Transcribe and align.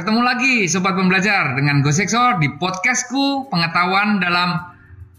ketemu 0.00 0.24
lagi 0.24 0.64
Sobat 0.64 0.96
Pembelajar 0.96 1.52
dengan 1.60 1.84
Gosekso 1.84 2.40
di 2.40 2.48
podcastku 2.56 3.52
Pengetahuan 3.52 4.16
dalam 4.16 4.72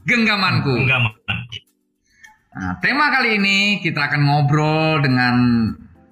Genggamanku. 0.10 0.74
Genggaman. 0.74 1.14
Nah, 2.58 2.82
tema 2.82 3.14
kali 3.14 3.38
ini 3.38 3.78
kita 3.86 4.10
akan 4.10 4.26
ngobrol 4.26 5.06
dengan 5.06 5.36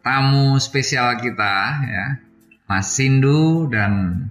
tamu 0.06 0.62
spesial 0.62 1.18
kita 1.18 1.82
ya, 1.82 2.06
Mas 2.70 2.94
Sindu 2.94 3.66
dan 3.74 4.30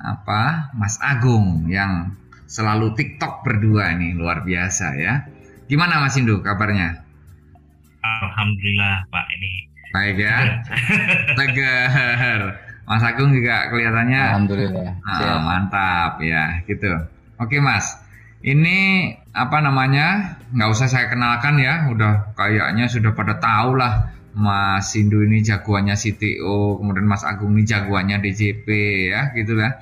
apa 0.00 0.72
Mas 0.72 0.96
Agung 1.04 1.68
yang 1.68 2.16
selalu 2.48 2.96
TikTok 2.96 3.44
berdua 3.44 3.92
ini 4.00 4.16
luar 4.16 4.48
biasa 4.48 4.96
ya. 4.96 5.28
Gimana 5.68 6.00
Mas 6.00 6.16
Sindu 6.16 6.40
kabarnya? 6.40 7.04
Alhamdulillah 8.00 9.04
Pak 9.12 9.26
ini 9.28 9.68
baik 9.92 10.16
ya. 10.24 10.64
Tegar. 11.36 12.42
Mas 12.84 13.00
Agung 13.00 13.32
juga 13.32 13.72
kelihatannya 13.72 14.20
Alhamdulillah. 14.36 14.90
Ah, 15.08 15.40
mantap 15.40 16.20
ya, 16.20 16.60
gitu. 16.68 16.92
Oke 17.40 17.58
Mas, 17.58 17.96
ini 18.44 19.10
apa 19.32 19.64
namanya? 19.64 20.36
Nggak 20.52 20.70
usah 20.70 20.86
saya 20.92 21.08
kenalkan 21.08 21.56
ya, 21.56 21.88
udah 21.88 22.36
kayaknya 22.36 22.86
sudah 22.86 23.16
pada 23.16 23.40
tahu 23.40 23.80
lah. 23.80 24.12
Mas 24.34 24.90
Sindu 24.90 25.22
ini 25.22 25.46
jagoannya 25.46 25.94
CTO, 25.94 26.82
kemudian 26.82 27.06
Mas 27.06 27.22
Agung 27.22 27.54
ini 27.54 27.62
jagoannya 27.64 28.18
DJP 28.18 28.66
ya, 29.14 29.30
gitu 29.32 29.54
ya. 29.54 29.78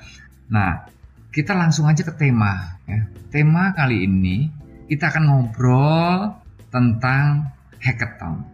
Nah, 0.53 0.85
kita 1.33 1.57
langsung 1.57 1.89
aja 1.89 2.05
ke 2.05 2.13
tema. 2.13 2.77
Ya. 2.85 3.09
Tema 3.33 3.73
kali 3.73 4.05
ini 4.05 4.53
kita 4.85 5.09
akan 5.09 5.23
ngobrol 5.25 6.37
tentang 6.69 7.49
hackathon 7.81 8.52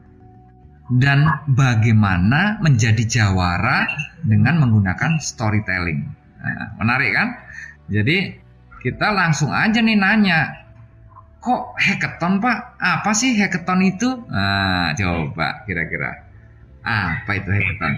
dan 0.98 1.46
bagaimana 1.54 2.58
menjadi 2.66 3.06
jawara 3.06 3.86
dengan 4.26 4.58
menggunakan 4.58 5.22
storytelling. 5.22 6.02
Nah, 6.42 6.74
menarik 6.82 7.14
kan? 7.14 7.30
Jadi 7.94 8.34
kita 8.82 9.14
langsung 9.14 9.54
aja 9.54 9.78
nih 9.78 9.94
nanya, 9.94 10.50
kok 11.38 11.78
hackathon 11.78 12.42
pak? 12.42 12.82
Apa 12.82 13.14
sih 13.14 13.38
hackathon 13.38 13.86
itu? 13.86 14.10
Nah, 14.34 14.98
coba 14.98 15.62
kira-kira 15.70 16.26
apa 16.82 17.32
itu 17.38 17.50
hackathon? 17.54 17.94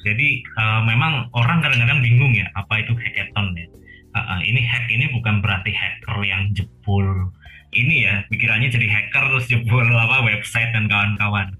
Jadi 0.00 0.40
uh, 0.56 0.80
memang 0.88 1.28
orang 1.36 1.60
kadang-kadang 1.60 2.00
bingung 2.00 2.32
ya 2.32 2.48
apa 2.56 2.80
itu 2.80 2.96
hackathon 2.96 3.52
ya. 3.52 3.68
Uh, 4.10 4.18
uh, 4.18 4.40
ini 4.40 4.64
hack 4.64 4.88
ini 4.88 5.06
bukan 5.12 5.44
berarti 5.44 5.70
hacker 5.70 6.16
yang 6.24 6.50
jebol 6.56 7.30
ini 7.70 8.02
ya 8.02 8.26
pikirannya 8.26 8.66
jadi 8.66 8.86
hacker 8.90 9.24
terus 9.30 9.46
jebol 9.46 9.86
apa 9.86 10.26
website 10.26 10.74
dan 10.74 10.90
kawan-kawan 10.90 11.54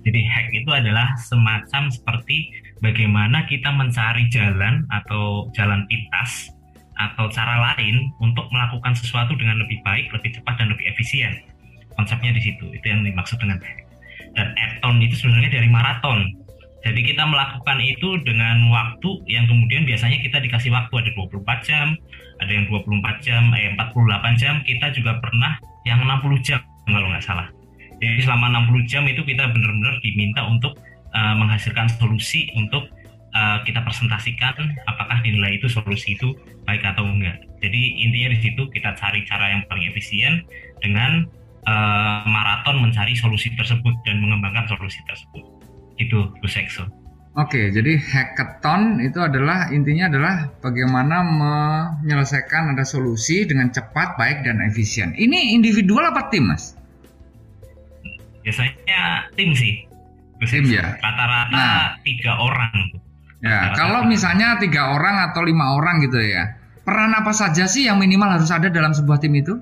jadi 0.00 0.20
hack 0.24 0.48
itu 0.56 0.70
adalah 0.72 1.12
semacam 1.20 1.92
seperti 1.92 2.48
bagaimana 2.80 3.44
kita 3.44 3.68
mencari 3.68 4.28
jalan 4.32 4.88
atau 4.88 5.52
jalan 5.52 5.84
pintas 5.92 6.48
atau 6.96 7.28
cara 7.32 7.72
lain 7.72 8.12
untuk 8.20 8.48
melakukan 8.52 8.92
sesuatu 8.92 9.32
dengan 9.36 9.60
lebih 9.60 9.80
baik, 9.84 10.12
lebih 10.12 10.36
cepat 10.36 10.60
dan 10.60 10.68
lebih 10.72 10.88
efisien. 10.92 11.32
Konsepnya 11.96 12.32
di 12.32 12.40
situ, 12.44 12.64
itu 12.72 12.84
yang 12.84 13.04
dimaksud 13.04 13.40
dengan 13.40 13.60
hack. 13.60 13.78
Dan 14.36 14.52
eton 14.56 15.00
itu 15.00 15.16
sebenarnya 15.16 15.52
dari 15.60 15.68
maraton. 15.68 16.32
Jadi 16.80 17.00
kita 17.12 17.28
melakukan 17.28 17.76
itu 17.84 18.16
dengan 18.24 18.72
waktu 18.72 19.10
yang 19.28 19.44
kemudian 19.44 19.84
biasanya 19.84 20.16
kita 20.24 20.40
dikasih 20.40 20.72
waktu 20.72 20.92
ada 20.96 21.10
24 21.12 21.68
jam, 21.68 21.92
ada 22.40 22.48
yang 22.48 22.64
24 22.72 23.20
jam, 23.20 23.52
eh 23.52 23.76
48 23.76 24.40
jam, 24.40 24.54
kita 24.64 24.88
juga 24.96 25.20
pernah 25.20 25.60
yang 25.84 26.00
60 26.08 26.40
jam 26.40 26.60
kalau 26.88 27.12
nggak 27.12 27.24
salah. 27.24 27.59
Jadi 28.00 28.24
selama 28.24 28.48
60 28.68 28.88
jam 28.88 29.04
itu 29.04 29.20
kita 29.22 29.52
benar-benar 29.52 30.00
diminta 30.00 30.40
untuk 30.48 30.80
uh, 31.12 31.34
menghasilkan 31.36 31.86
solusi 32.00 32.48
untuk 32.56 32.88
uh, 33.36 33.60
kita 33.68 33.84
presentasikan 33.84 34.56
apakah 34.88 35.20
dinilai 35.20 35.60
itu 35.60 35.68
solusi 35.68 36.16
itu 36.16 36.32
baik 36.64 36.80
atau 36.82 37.04
enggak. 37.04 37.38
Jadi 37.60 37.80
intinya 38.00 38.32
di 38.32 38.38
situ 38.40 38.62
kita 38.72 38.96
cari 38.96 39.20
cara 39.28 39.52
yang 39.52 39.62
paling 39.68 39.84
efisien 39.92 40.40
dengan 40.80 41.28
uh, 41.68 42.24
maraton 42.24 42.80
mencari 42.80 43.12
solusi 43.12 43.52
tersebut 43.52 43.92
dan 44.08 44.24
mengembangkan 44.24 44.64
solusi 44.72 45.00
tersebut. 45.04 45.44
Itu 46.00 46.32
Bu 46.40 46.48
Sekso. 46.48 46.88
Oke, 47.38 47.70
jadi 47.70 47.94
hackathon 47.94 48.98
itu 49.06 49.22
adalah 49.22 49.70
intinya 49.70 50.10
adalah 50.10 50.50
bagaimana 50.58 51.22
menyelesaikan 51.22 52.74
ada 52.74 52.82
solusi 52.82 53.46
dengan 53.46 53.70
cepat, 53.70 54.18
baik 54.18 54.42
dan 54.42 54.58
efisien. 54.66 55.14
Ini 55.14 55.54
individual 55.54 56.10
apa 56.10 56.26
tim, 56.26 56.50
Mas? 56.50 56.74
Biasanya 58.42 59.30
tim 59.36 59.50
sih. 59.52 59.84
Tim 60.40 60.64
ya? 60.72 60.96
rata-rata 60.96 61.52
nah. 61.52 62.00
tiga 62.00 62.32
orang 62.40 62.72
ya 63.44 63.60
rata 63.60 63.66
-rata 63.68 63.76
kalau 63.76 64.00
misalnya 64.08 64.56
tiga 64.56 64.96
orang 64.96 65.28
atau 65.28 65.44
lima 65.44 65.76
orang 65.76 66.00
gitu 66.00 66.16
ya 66.16 66.56
peran 66.80 67.12
apa 67.12 67.28
saja 67.36 67.68
sih 67.68 67.84
yang 67.84 68.00
minimal 68.00 68.40
harus 68.40 68.48
ada 68.48 68.72
dalam 68.72 68.96
sebuah 68.96 69.20
tim 69.20 69.36
itu? 69.36 69.60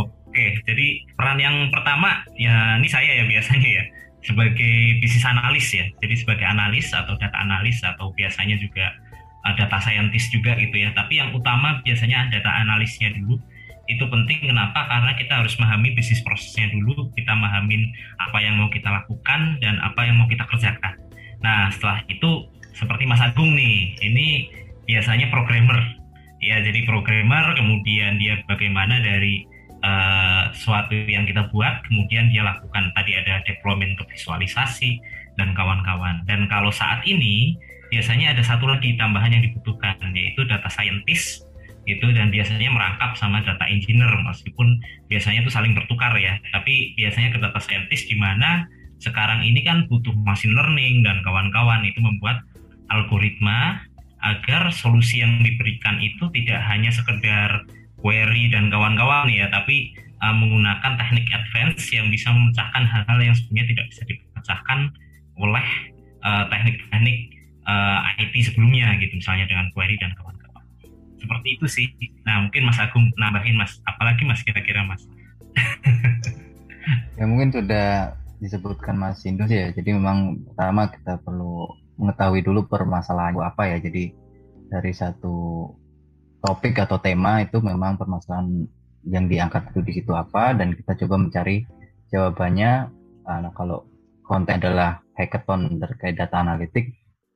Oke 0.00 0.56
jadi 0.64 1.04
peran 1.20 1.36
yang 1.36 1.68
pertama 1.68 2.24
ya 2.32 2.80
ini 2.80 2.88
saya 2.88 3.12
ya 3.12 3.24
biasanya 3.28 3.68
ya 3.68 3.84
sebagai 4.24 5.04
bisnis 5.04 5.24
analis 5.24 5.68
ya. 5.70 5.84
Jadi 6.00 6.14
sebagai 6.24 6.48
analis 6.48 6.88
atau 6.90 7.14
data 7.20 7.36
analis 7.36 7.84
atau 7.84 8.10
biasanya 8.16 8.56
juga 8.56 8.88
uh, 9.44 9.52
data 9.52 9.78
scientist 9.84 10.32
juga 10.32 10.56
gitu 10.56 10.80
ya. 10.80 10.90
Tapi 10.96 11.20
yang 11.20 11.30
utama 11.36 11.84
biasanya 11.84 12.32
data 12.32 12.50
analisnya 12.50 13.12
dulu 13.12 13.36
itu 13.84 14.04
penting 14.08 14.48
kenapa? 14.48 14.88
Karena 14.88 15.12
kita 15.16 15.44
harus 15.44 15.54
memahami 15.60 15.92
bisnis 15.92 16.24
prosesnya 16.24 16.72
dulu 16.72 17.12
kita 17.12 17.36
memahami 17.36 17.92
apa 18.16 18.38
yang 18.40 18.56
mau 18.56 18.72
kita 18.72 18.88
lakukan 18.88 19.60
dan 19.60 19.76
apa 19.84 20.08
yang 20.08 20.16
mau 20.16 20.28
kita 20.28 20.44
kerjakan. 20.48 20.96
Nah 21.44 21.68
setelah 21.68 22.00
itu 22.08 22.48
seperti 22.72 23.04
Mas 23.04 23.20
Agung 23.20 23.52
nih 23.52 23.96
ini 24.00 24.48
biasanya 24.88 25.28
programmer. 25.28 25.80
Ya 26.40 26.60
jadi 26.60 26.84
programmer 26.84 27.56
kemudian 27.56 28.20
dia 28.20 28.40
bagaimana 28.48 29.00
dari 29.00 29.44
uh, 29.84 30.52
suatu 30.56 30.92
yang 30.92 31.28
kita 31.28 31.52
buat 31.52 31.84
kemudian 31.88 32.32
dia 32.32 32.44
lakukan. 32.44 32.92
Tadi 32.96 33.12
ada 33.20 33.44
deployment 33.44 34.00
untuk 34.00 34.08
visualisasi 34.12 35.00
dan 35.36 35.52
kawan-kawan. 35.52 36.24
Dan 36.24 36.48
kalau 36.48 36.72
saat 36.72 37.04
ini 37.04 37.56
biasanya 37.92 38.32
ada 38.34 38.42
satu 38.42 38.64
lagi 38.66 38.96
tambahan 38.96 39.38
yang 39.38 39.44
dibutuhkan 39.44 39.94
yaitu 40.16 40.42
data 40.48 40.66
scientist 40.72 41.43
itu 41.84 42.06
dan 42.16 42.32
biasanya 42.32 42.72
merangkap 42.72 43.12
sama 43.20 43.44
data 43.44 43.64
engineer 43.68 44.10
meskipun 44.24 44.80
biasanya 45.12 45.44
itu 45.44 45.52
saling 45.52 45.76
bertukar 45.76 46.16
ya. 46.16 46.40
Tapi 46.52 46.96
biasanya 46.96 47.36
ke 47.36 47.38
data 47.40 47.60
scientist 47.60 48.08
di 48.08 48.16
mana 48.16 48.64
sekarang 49.02 49.44
ini 49.44 49.60
kan 49.60 49.84
butuh 49.88 50.16
machine 50.24 50.56
learning 50.56 51.04
dan 51.04 51.20
kawan-kawan. 51.20 51.84
Itu 51.84 52.00
membuat 52.00 52.40
algoritma 52.88 53.84
agar 54.24 54.72
solusi 54.72 55.20
yang 55.20 55.44
diberikan 55.44 56.00
itu 56.00 56.24
tidak 56.32 56.64
hanya 56.64 56.88
sekedar 56.88 57.68
query 58.00 58.48
dan 58.48 58.72
kawan-kawan 58.72 59.28
ya 59.28 59.48
tapi 59.52 59.92
uh, 60.24 60.32
menggunakan 60.32 60.96
teknik 60.96 61.28
advance 61.28 61.92
yang 61.92 62.08
bisa 62.08 62.32
memecahkan 62.32 62.84
hal-hal 62.88 63.18
yang 63.20 63.36
sebenarnya 63.36 63.76
tidak 63.76 63.86
bisa 63.92 64.02
dipecahkan 64.08 64.78
oleh 65.36 65.66
uh, 66.24 66.44
teknik-teknik 66.48 67.36
uh, 67.68 68.00
IT 68.20 68.34
sebelumnya 68.48 68.96
gitu 69.00 69.20
misalnya 69.20 69.44
dengan 69.44 69.68
query 69.76 69.96
dan 70.00 70.12
kawan 70.16 70.33
seperti 71.24 71.48
itu 71.56 71.66
sih. 71.66 71.86
Nah 72.28 72.44
mungkin 72.44 72.68
Mas 72.68 72.76
Agung 72.76 73.08
nambahin 73.16 73.56
Mas. 73.56 73.80
Apalagi 73.88 74.22
Mas 74.28 74.44
kira-kira 74.44 74.84
Mas? 74.84 75.02
Ya 77.16 77.24
mungkin 77.24 77.48
sudah 77.48 78.12
disebutkan 78.44 79.00
Mas 79.00 79.24
Indus 79.24 79.48
ya. 79.48 79.72
Jadi 79.72 79.96
memang 79.96 80.36
pertama 80.52 80.92
kita 80.92 81.16
perlu 81.24 81.64
mengetahui 81.96 82.44
dulu 82.44 82.68
permasalahan 82.68 83.38
apa 83.40 83.72
ya. 83.72 83.80
Jadi 83.80 84.12
dari 84.68 84.92
satu 84.92 85.70
topik 86.44 86.76
atau 86.76 87.00
tema 87.00 87.40
itu 87.40 87.56
memang 87.64 87.96
permasalahan 87.96 88.68
yang 89.08 89.28
diangkat 89.28 89.72
itu 89.72 89.80
di 89.80 89.92
situ 89.96 90.12
apa 90.12 90.52
dan 90.52 90.76
kita 90.76 90.92
coba 91.04 91.16
mencari 91.16 91.64
jawabannya. 92.12 92.72
Nah, 93.24 93.52
kalau 93.56 93.88
konten 94.20 94.60
adalah 94.60 95.00
hackathon 95.16 95.80
terkait 95.80 96.16
data 96.18 96.44
analitik 96.44 96.92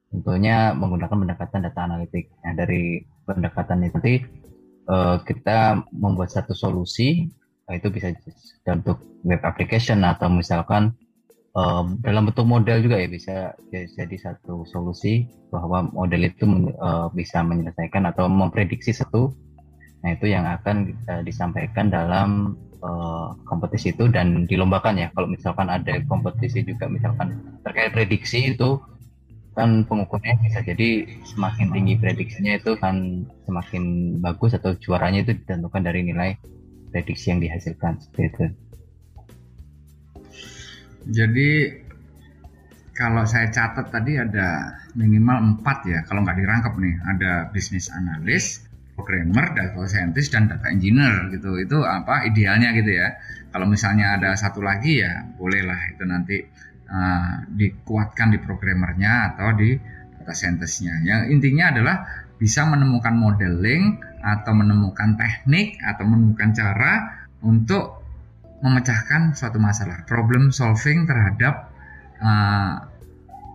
tentunya 0.08 0.72
menggunakan 0.72 1.12
pendekatan 1.12 1.60
data 1.68 1.80
analitik. 1.84 2.32
Nah, 2.44 2.52
dari 2.56 3.04
pendekatan 3.28 3.84
itu 3.84 3.96
nanti 3.96 4.14
uh, 4.88 5.20
kita 5.20 5.84
membuat 5.92 6.32
satu 6.32 6.56
solusi, 6.56 7.28
uh, 7.68 7.74
itu 7.76 7.92
bisa 7.92 8.12
untuk 8.72 9.04
web 9.24 9.40
application 9.44 10.00
atau 10.04 10.32
misalkan 10.32 10.96
um, 11.52 12.00
dalam 12.00 12.28
bentuk 12.28 12.48
model 12.48 12.80
juga 12.80 12.96
ya 12.96 13.08
bisa 13.08 13.36
jadi 13.72 14.16
satu 14.16 14.64
solusi 14.64 15.28
bahwa 15.52 15.92
model 15.92 16.28
itu 16.28 16.44
uh, 16.80 17.12
bisa 17.12 17.44
menyelesaikan 17.44 18.08
atau 18.08 18.28
memprediksi 18.28 18.96
satu. 18.96 19.32
Nah, 19.98 20.14
itu 20.14 20.30
yang 20.30 20.46
akan 20.46 20.94
uh, 21.10 21.22
disampaikan 21.26 21.90
dalam 21.92 22.56
uh, 22.80 23.34
kompetisi 23.44 23.92
itu 23.92 24.08
dan 24.08 24.48
dilombakan 24.48 24.96
ya. 24.96 25.12
Kalau 25.12 25.28
misalkan 25.28 25.68
ada 25.68 26.00
kompetisi 26.08 26.64
juga 26.64 26.88
misalkan 26.88 27.60
terkait 27.60 27.92
prediksi 27.92 28.56
itu 28.56 28.80
kan 29.58 29.82
pengukurnya 29.82 30.38
bisa 30.38 30.62
jadi 30.62 31.10
semakin 31.26 31.74
tinggi 31.74 31.98
prediksinya 31.98 32.62
itu 32.62 32.78
kan 32.78 33.26
semakin 33.42 34.14
bagus 34.22 34.54
atau 34.54 34.78
juaranya 34.78 35.26
itu 35.26 35.34
ditentukan 35.34 35.82
dari 35.82 36.06
nilai 36.06 36.38
prediksi 36.94 37.34
yang 37.34 37.42
dihasilkan 37.42 37.98
seperti 37.98 38.22
itu. 38.30 38.44
Jadi 41.10 41.50
kalau 42.94 43.26
saya 43.26 43.50
catat 43.50 43.90
tadi 43.90 44.14
ada 44.14 44.78
minimal 44.94 45.58
empat 45.58 45.78
ya 45.90 46.06
kalau 46.06 46.22
nggak 46.22 46.38
dirangkap 46.38 46.74
nih. 46.78 46.94
Ada 47.18 47.50
bisnis 47.50 47.90
analis 47.90 48.62
programmer, 48.94 49.58
data 49.58 49.82
scientist 49.90 50.38
dan 50.38 50.46
data 50.46 50.70
engineer 50.70 51.34
gitu. 51.34 51.58
Itu 51.58 51.82
apa 51.82 52.30
idealnya 52.30 52.70
gitu 52.78 52.94
ya. 52.94 53.10
Kalau 53.50 53.66
misalnya 53.66 54.22
ada 54.22 54.38
satu 54.38 54.62
lagi 54.62 55.02
ya 55.02 55.26
bolehlah 55.34 55.78
itu 55.90 56.04
nanti 56.06 56.36
uh, 56.88 57.46
dikuatkan 57.52 58.34
di 58.34 58.38
programmernya 58.40 59.34
atau 59.34 59.54
di 59.54 59.76
data 60.18 60.34
scientistnya 60.34 61.00
yang 61.04 61.20
intinya 61.32 61.72
adalah 61.72 61.96
bisa 62.38 62.64
menemukan 62.64 63.14
modeling 63.18 63.98
atau 64.22 64.52
menemukan 64.54 65.18
teknik 65.18 65.78
atau 65.82 66.06
menemukan 66.06 66.54
cara 66.54 66.92
untuk 67.42 67.98
memecahkan 68.58 69.38
suatu 69.38 69.62
masalah. 69.62 70.02
Problem 70.06 70.50
solving 70.50 71.06
terhadap 71.06 71.70
uh, 72.18 72.72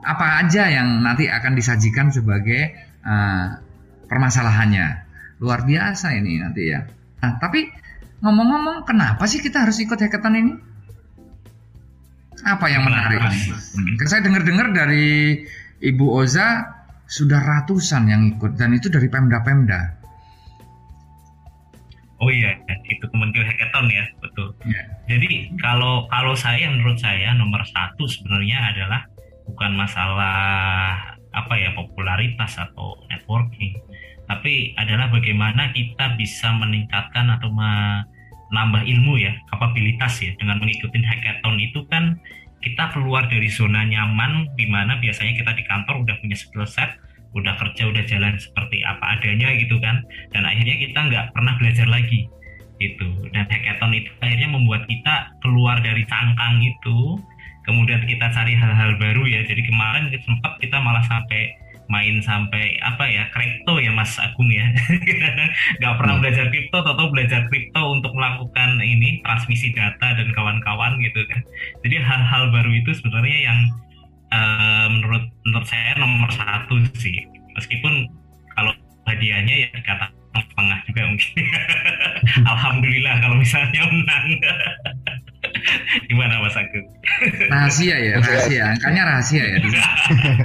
apa 0.04 0.28
aja 0.44 0.68
yang 0.68 1.04
nanti 1.04 1.32
akan 1.32 1.56
disajikan 1.56 2.12
sebagai 2.12 2.76
uh, 3.04 3.60
permasalahannya. 4.08 5.08
Luar 5.40 5.68
biasa 5.68 6.16
ini 6.16 6.40
nanti 6.40 6.72
ya. 6.72 6.88
Nah, 7.24 7.40
tapi 7.40 7.68
ngomong-ngomong 8.24 8.88
kenapa 8.88 9.28
sih 9.28 9.44
kita 9.44 9.68
harus 9.68 9.80
ikut 9.84 10.00
hackathon 10.00 10.36
ini 10.40 10.54
apa 12.44 12.66
yang 12.68 12.84
menarik 12.84 13.20
hmm, 13.24 13.96
saya 14.08 14.22
dengar-dengar 14.24 14.72
dari 14.76 15.40
Ibu 15.84 16.06
Oza 16.24 16.64
sudah 17.08 17.40
ratusan 17.40 18.08
yang 18.08 18.22
ikut 18.36 18.56
dan 18.56 18.76
itu 18.76 18.88
dari 18.88 19.08
Pemda-Pemda 19.08 20.04
Oh 22.24 22.32
iya, 22.32 22.56
itu 22.88 23.04
Kementerian 23.12 23.52
Hackathon 23.52 23.92
ya, 23.92 24.08
betul. 24.24 24.56
Ya. 24.64 24.80
Jadi 25.12 25.52
kalau 25.60 26.08
kalau 26.08 26.32
saya 26.40 26.72
menurut 26.72 26.96
saya 26.96 27.36
nomor 27.36 27.60
satu 27.68 28.08
sebenarnya 28.08 28.72
adalah 28.72 29.04
bukan 29.44 29.76
masalah 29.76 30.40
apa 31.36 31.54
ya 31.60 31.76
popularitas 31.76 32.56
atau 32.56 32.96
networking, 33.12 33.76
tapi 34.32 34.72
adalah 34.80 35.12
bagaimana 35.12 35.76
kita 35.76 36.16
bisa 36.16 36.48
meningkatkan 36.56 37.28
atau 37.28 37.52
menambah 38.54 38.86
ilmu 38.86 39.18
ya, 39.18 39.34
kapabilitas 39.50 40.22
ya. 40.22 40.30
Dengan 40.38 40.62
mengikuti 40.62 41.02
hackathon 41.02 41.58
itu 41.58 41.82
kan 41.90 42.22
kita 42.62 42.94
keluar 42.94 43.26
dari 43.26 43.50
zona 43.50 43.82
nyaman 43.82 44.46
di 44.54 44.70
mana 44.70 45.02
biasanya 45.02 45.34
kita 45.34 45.58
di 45.58 45.66
kantor 45.66 46.06
udah 46.06 46.16
punya 46.22 46.38
skill 46.38 46.70
set, 46.70 46.94
udah 47.34 47.58
kerja 47.58 47.90
udah 47.90 48.06
jalan 48.06 48.38
seperti 48.38 48.86
apa 48.86 49.18
adanya 49.18 49.50
gitu 49.58 49.82
kan. 49.82 50.06
Dan 50.30 50.46
akhirnya 50.46 50.78
kita 50.78 51.00
nggak 51.10 51.26
pernah 51.34 51.58
belajar 51.58 51.90
lagi 51.90 52.30
gitu. 52.78 53.10
Dan 53.34 53.50
hackathon 53.50 53.98
itu 53.98 54.14
akhirnya 54.22 54.50
membuat 54.54 54.86
kita 54.86 55.34
keluar 55.42 55.82
dari 55.82 56.06
cangkang 56.06 56.62
itu. 56.62 57.18
Kemudian 57.66 58.06
kita 58.06 58.30
cari 58.30 58.54
hal-hal 58.54 59.02
baru 59.02 59.24
ya. 59.26 59.42
Jadi 59.50 59.66
kemarin 59.66 60.14
sempat 60.22 60.62
kita 60.62 60.78
malah 60.78 61.02
sampai 61.10 61.63
main 61.92 62.24
sampai 62.24 62.80
apa 62.80 63.04
ya 63.08 63.28
kripto 63.32 63.80
ya 63.80 63.92
Mas 63.92 64.16
Agung 64.20 64.50
ya. 64.52 64.68
Nggak 65.80 65.96
pernah 66.00 66.16
hmm. 66.18 66.24
belajar 66.24 66.46
kripto 66.52 66.78
atau 66.84 67.06
belajar 67.12 67.42
kripto 67.52 67.82
untuk 67.92 68.12
melakukan 68.16 68.80
ini 68.80 69.20
transmisi 69.24 69.76
data 69.76 70.16
dan 70.16 70.28
kawan-kawan 70.32 71.00
gitu 71.04 71.22
kan. 71.28 71.42
Jadi 71.84 71.96
hal-hal 72.00 72.52
baru 72.52 72.72
itu 72.72 72.92
sebenarnya 72.96 73.40
yang 73.52 73.60
uh, 74.32 74.88
menurut 74.90 75.26
menurut 75.44 75.68
saya 75.68 75.96
nomor 76.00 76.30
satu 76.32 76.80
sih. 76.96 77.28
Meskipun 77.54 78.10
kalau 78.56 78.74
hadiahnya 79.06 79.68
ya 79.68 79.70
kata 79.84 80.10
setengah 80.34 80.80
juga 80.90 81.02
mungkin. 81.10 81.32
Alhamdulillah 82.54 83.16
kalau 83.22 83.36
misalnya 83.38 83.82
menang 83.86 84.28
gimana 86.10 86.42
mas 86.44 86.56
Agung? 86.58 86.88
Rahasia 87.50 87.96
ya 88.00 88.14
rahasia. 88.20 88.64
angkanya 88.76 89.02
rahasia 89.08 89.44
ya 89.44 89.58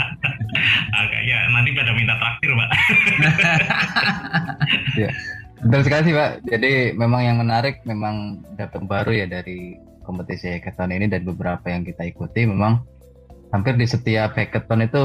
agaknya 1.00 1.36
nanti 1.52 1.70
pada 1.74 1.92
minta 1.94 2.14
traktir 2.18 2.50
pak. 2.54 2.68
Ya 4.98 5.10
betul 5.62 5.80
sekali 5.86 6.02
sih 6.10 6.14
pak. 6.14 6.30
Jadi 6.46 6.72
memang 6.94 7.22
yang 7.24 7.36
menarik 7.42 7.82
memang 7.82 8.42
datang 8.54 8.86
baru 8.86 9.10
ya 9.14 9.26
dari 9.26 9.74
kompetisi 10.06 10.48
hackathon 10.48 10.94
ini 10.94 11.10
dan 11.10 11.26
beberapa 11.26 11.66
yang 11.68 11.82
kita 11.82 12.06
ikuti. 12.06 12.46
Memang 12.46 12.82
hampir 13.50 13.74
di 13.74 13.86
setiap 13.86 14.38
hackathon 14.38 14.86
itu 14.86 15.00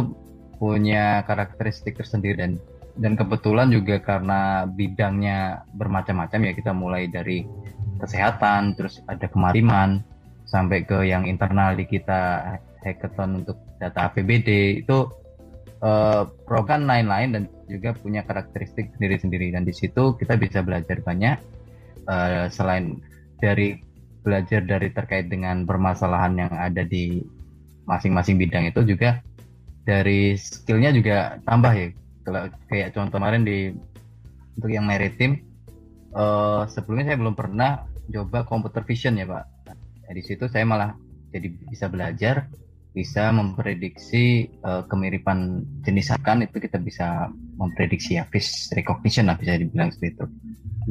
punya 0.57 1.25
karakteristik 1.25 1.98
tersendiri 1.98 2.38
dan 2.39 2.51
dan 2.94 3.18
kebetulan 3.18 3.74
juga 3.74 3.98
karena 3.98 4.69
bidangnya 4.69 5.65
bermacam-macam 5.74 6.39
ya 6.45 6.54
kita 6.54 6.71
mulai 6.71 7.10
dari 7.10 7.42
kesehatan 8.04 8.76
terus 8.76 9.00
ada 9.08 9.32
kemariman 9.32 10.04
sampai 10.44 10.84
ke 10.84 11.08
yang 11.08 11.24
internal 11.24 11.74
di 11.74 11.88
kita 11.88 12.44
hackathon 12.84 13.42
untuk 13.42 13.58
data 13.80 14.12
APBD 14.12 14.84
itu 14.84 15.08
uh, 15.80 16.28
program 16.44 16.84
lain-lain 16.84 17.30
dan 17.32 17.44
juga 17.72 17.96
punya 17.96 18.22
karakteristik 18.28 18.92
sendiri-sendiri. 19.00 19.56
Dan 19.56 19.64
di 19.64 19.74
situ 19.74 20.20
kita 20.20 20.36
bisa 20.36 20.60
belajar 20.62 21.00
banyak 21.00 21.40
uh, 22.06 22.52
selain 22.52 23.00
dari 23.40 23.80
belajar 24.24 24.64
dari 24.64 24.92
terkait 24.92 25.28
dengan 25.28 25.68
permasalahan 25.68 26.48
yang 26.48 26.52
ada 26.52 26.84
di 26.84 27.24
masing-masing 27.84 28.40
bidang 28.40 28.72
itu 28.72 28.84
juga 28.88 29.20
dari 29.84 30.40
skillnya 30.40 30.96
juga 30.96 31.40
tambah 31.44 31.74
ya. 31.76 31.88
Kalau 32.24 32.48
kayak 32.72 32.96
contoh 32.96 33.20
kemarin 33.20 33.44
di 33.44 33.76
untuk 34.56 34.72
yang 34.72 34.88
maritim 34.88 35.44
uh, 36.16 36.64
sebelumnya 36.72 37.12
saya 37.12 37.20
belum 37.20 37.36
pernah 37.36 37.84
coba 38.12 38.44
computer 38.44 38.84
vision 38.84 39.16
ya 39.16 39.26
pak. 39.30 39.46
Nah, 39.70 40.14
di 40.14 40.24
situ 40.24 40.46
saya 40.52 40.66
malah 40.68 40.92
jadi 41.32 41.48
bisa 41.50 41.88
belajar 41.90 42.52
bisa 42.94 43.34
memprediksi 43.34 44.54
uh, 44.62 44.86
kemiripan 44.86 45.66
jenis 45.82 46.14
akan 46.14 46.46
itu 46.46 46.62
kita 46.62 46.78
bisa 46.78 47.26
memprediksi 47.58 48.22
ya 48.22 48.24
face 48.30 48.70
recognition 48.78 49.26
lah 49.26 49.36
bisa 49.36 49.58
dibilang 49.58 49.90
seperti 49.90 50.14
itu. 50.14 50.26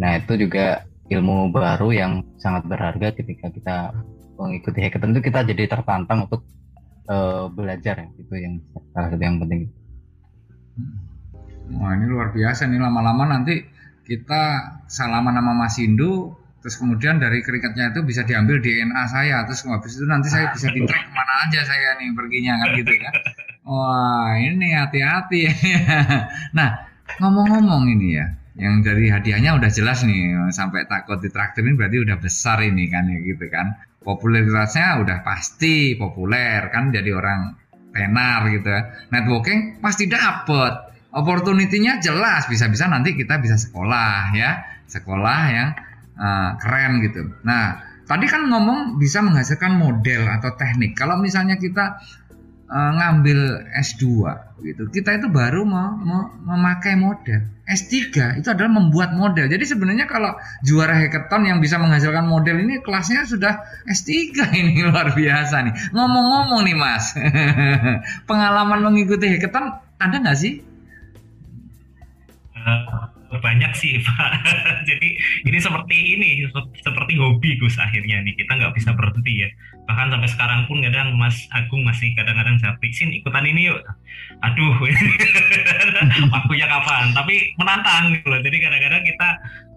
Nah 0.02 0.18
itu 0.18 0.34
juga 0.34 0.82
ilmu 1.06 1.54
baru 1.54 1.94
yang 1.94 2.12
sangat 2.42 2.66
berharga 2.66 3.14
ketika 3.14 3.54
kita 3.54 3.76
mengikuti 4.34 4.82
hackathon 4.82 5.14
itu 5.14 5.22
kita 5.30 5.46
jadi 5.46 5.70
tertantang 5.70 6.26
untuk 6.26 6.42
uh, 7.06 7.46
belajar 7.54 8.02
ya. 8.02 8.08
Itu 8.18 8.34
yang 8.34 8.58
salah 8.90 9.08
satu 9.14 9.22
yang 9.22 9.38
penting. 9.38 9.70
Wah 11.78 11.94
ini 11.94 12.04
luar 12.10 12.34
biasa 12.34 12.66
nih. 12.66 12.82
Lama-lama 12.82 13.38
nanti 13.38 13.62
kita 14.02 14.42
salaman 14.90 15.38
sama 15.38 15.54
Mas 15.54 15.78
Indu 15.78 16.34
terus 16.62 16.78
kemudian 16.78 17.18
dari 17.18 17.42
keriketnya 17.42 17.90
itu 17.90 18.06
bisa 18.06 18.22
diambil 18.22 18.62
DNA 18.62 19.02
saya. 19.10 19.42
Terus 19.50 19.66
habis 19.66 19.98
itu 19.98 20.06
nanti 20.06 20.30
saya 20.30 20.54
bisa 20.54 20.70
di 20.70 20.80
track 20.86 21.04
ke 21.04 21.12
mana 21.12 21.34
aja 21.50 21.60
saya 21.66 21.98
nih 21.98 22.14
perginya 22.14 22.62
kan 22.62 22.68
gitu 22.78 22.94
ya. 22.94 23.10
Wah 23.66 24.38
ini 24.38 24.74
hati-hati 24.74 25.42
nah 26.58 26.86
ngomong-ngomong 27.18 27.94
ini 27.94 28.08
ya 28.18 28.26
yang 28.58 28.82
dari 28.82 29.08
hadiahnya 29.10 29.56
udah 29.58 29.70
jelas 29.72 30.04
nih 30.06 30.52
sampai 30.52 30.84
takut 30.84 31.18
ditraktirin 31.18 31.78
berarti 31.78 31.98
udah 32.04 32.16
besar 32.20 32.62
ini 32.62 32.86
kan 32.86 33.10
ya 33.10 33.18
gitu 33.26 33.50
kan. 33.50 33.74
Popularitasnya 34.02 35.02
udah 35.02 35.18
pasti 35.22 35.94
populer 35.94 36.70
kan 36.70 36.90
jadi 36.94 37.10
orang 37.10 37.58
tenar 37.90 38.46
gitu 38.50 38.66
ya. 38.70 38.82
Networking 39.10 39.82
pasti 39.82 40.06
dapet. 40.06 40.94
Opportunity-nya 41.12 42.00
jelas 42.00 42.48
bisa-bisa 42.48 42.88
nanti 42.88 43.12
kita 43.12 43.36
bisa 43.36 43.60
sekolah 43.60 44.32
ya, 44.32 44.64
sekolah 44.88 45.40
yang 45.52 45.68
uh, 46.18 46.50
keren 46.60 47.00
gitu. 47.04 47.22
Nah, 47.44 47.80
tadi 48.08 48.26
kan 48.28 48.48
ngomong 48.48 49.00
bisa 49.00 49.20
menghasilkan 49.24 49.76
model 49.76 50.28
atau 50.28 50.52
teknik. 50.58 50.96
Kalau 50.98 51.18
misalnya 51.18 51.56
kita 51.56 52.00
uh, 52.72 52.90
ngambil 52.96 53.68
S2 53.76 54.04
gitu. 54.64 54.82
Kita 54.88 55.20
itu 55.20 55.28
baru 55.28 55.62
mau, 55.68 55.94
mau 56.00 56.32
memakai 56.56 56.96
model. 56.96 57.44
S3 57.62 57.94
itu 58.42 58.48
adalah 58.50 58.72
membuat 58.72 59.14
model. 59.14 59.46
Jadi 59.46 59.64
sebenarnya 59.64 60.10
kalau 60.10 60.34
juara 60.66 60.98
hackathon 60.98 61.46
yang 61.46 61.58
bisa 61.62 61.78
menghasilkan 61.78 62.26
model 62.26 62.58
ini 62.58 62.82
kelasnya 62.82 63.28
sudah 63.28 63.62
S3 63.86 64.12
ini 64.60 64.82
luar 64.82 65.12
biasa 65.12 65.56
nih. 65.68 65.74
Ngomong-ngomong 65.94 66.60
nih 66.66 66.76
Mas. 66.76 67.14
pengalaman 68.28 68.80
mengikuti 68.82 69.30
hackathon 69.30 69.78
ada 70.00 70.16
nggak 70.18 70.38
sih? 70.38 70.64
Uh, 72.62 73.11
banyak 73.40 73.72
sih 73.78 74.00
Pak. 74.04 74.30
Jadi 74.84 75.08
ini 75.48 75.58
seperti 75.62 75.96
ini 76.18 76.28
seperti 76.82 77.16
hobi 77.16 77.56
Gus 77.56 77.78
akhirnya 77.78 78.20
nih 78.26 78.34
kita 78.36 78.52
nggak 78.58 78.74
bisa 78.76 78.92
berhenti 78.92 79.46
ya. 79.46 79.48
Bahkan 79.88 80.12
sampai 80.12 80.28
sekarang 80.30 80.60
pun 80.68 80.84
kadang 80.84 81.16
Mas 81.16 81.48
Agung 81.54 81.86
masih 81.86 82.12
kadang-kadang 82.18 82.60
saya 82.60 82.76
sin 82.92 83.14
ikutan 83.14 83.46
ini 83.48 83.72
yuk. 83.72 83.80
Aduh, 84.44 84.74
waktunya 86.34 86.66
kapan? 86.68 87.14
Tapi 87.16 87.56
menantang 87.56 88.12
gitu 88.12 88.26
loh. 88.28 88.40
Jadi 88.42 88.56
kadang-kadang 88.60 89.02
kita 89.06 89.28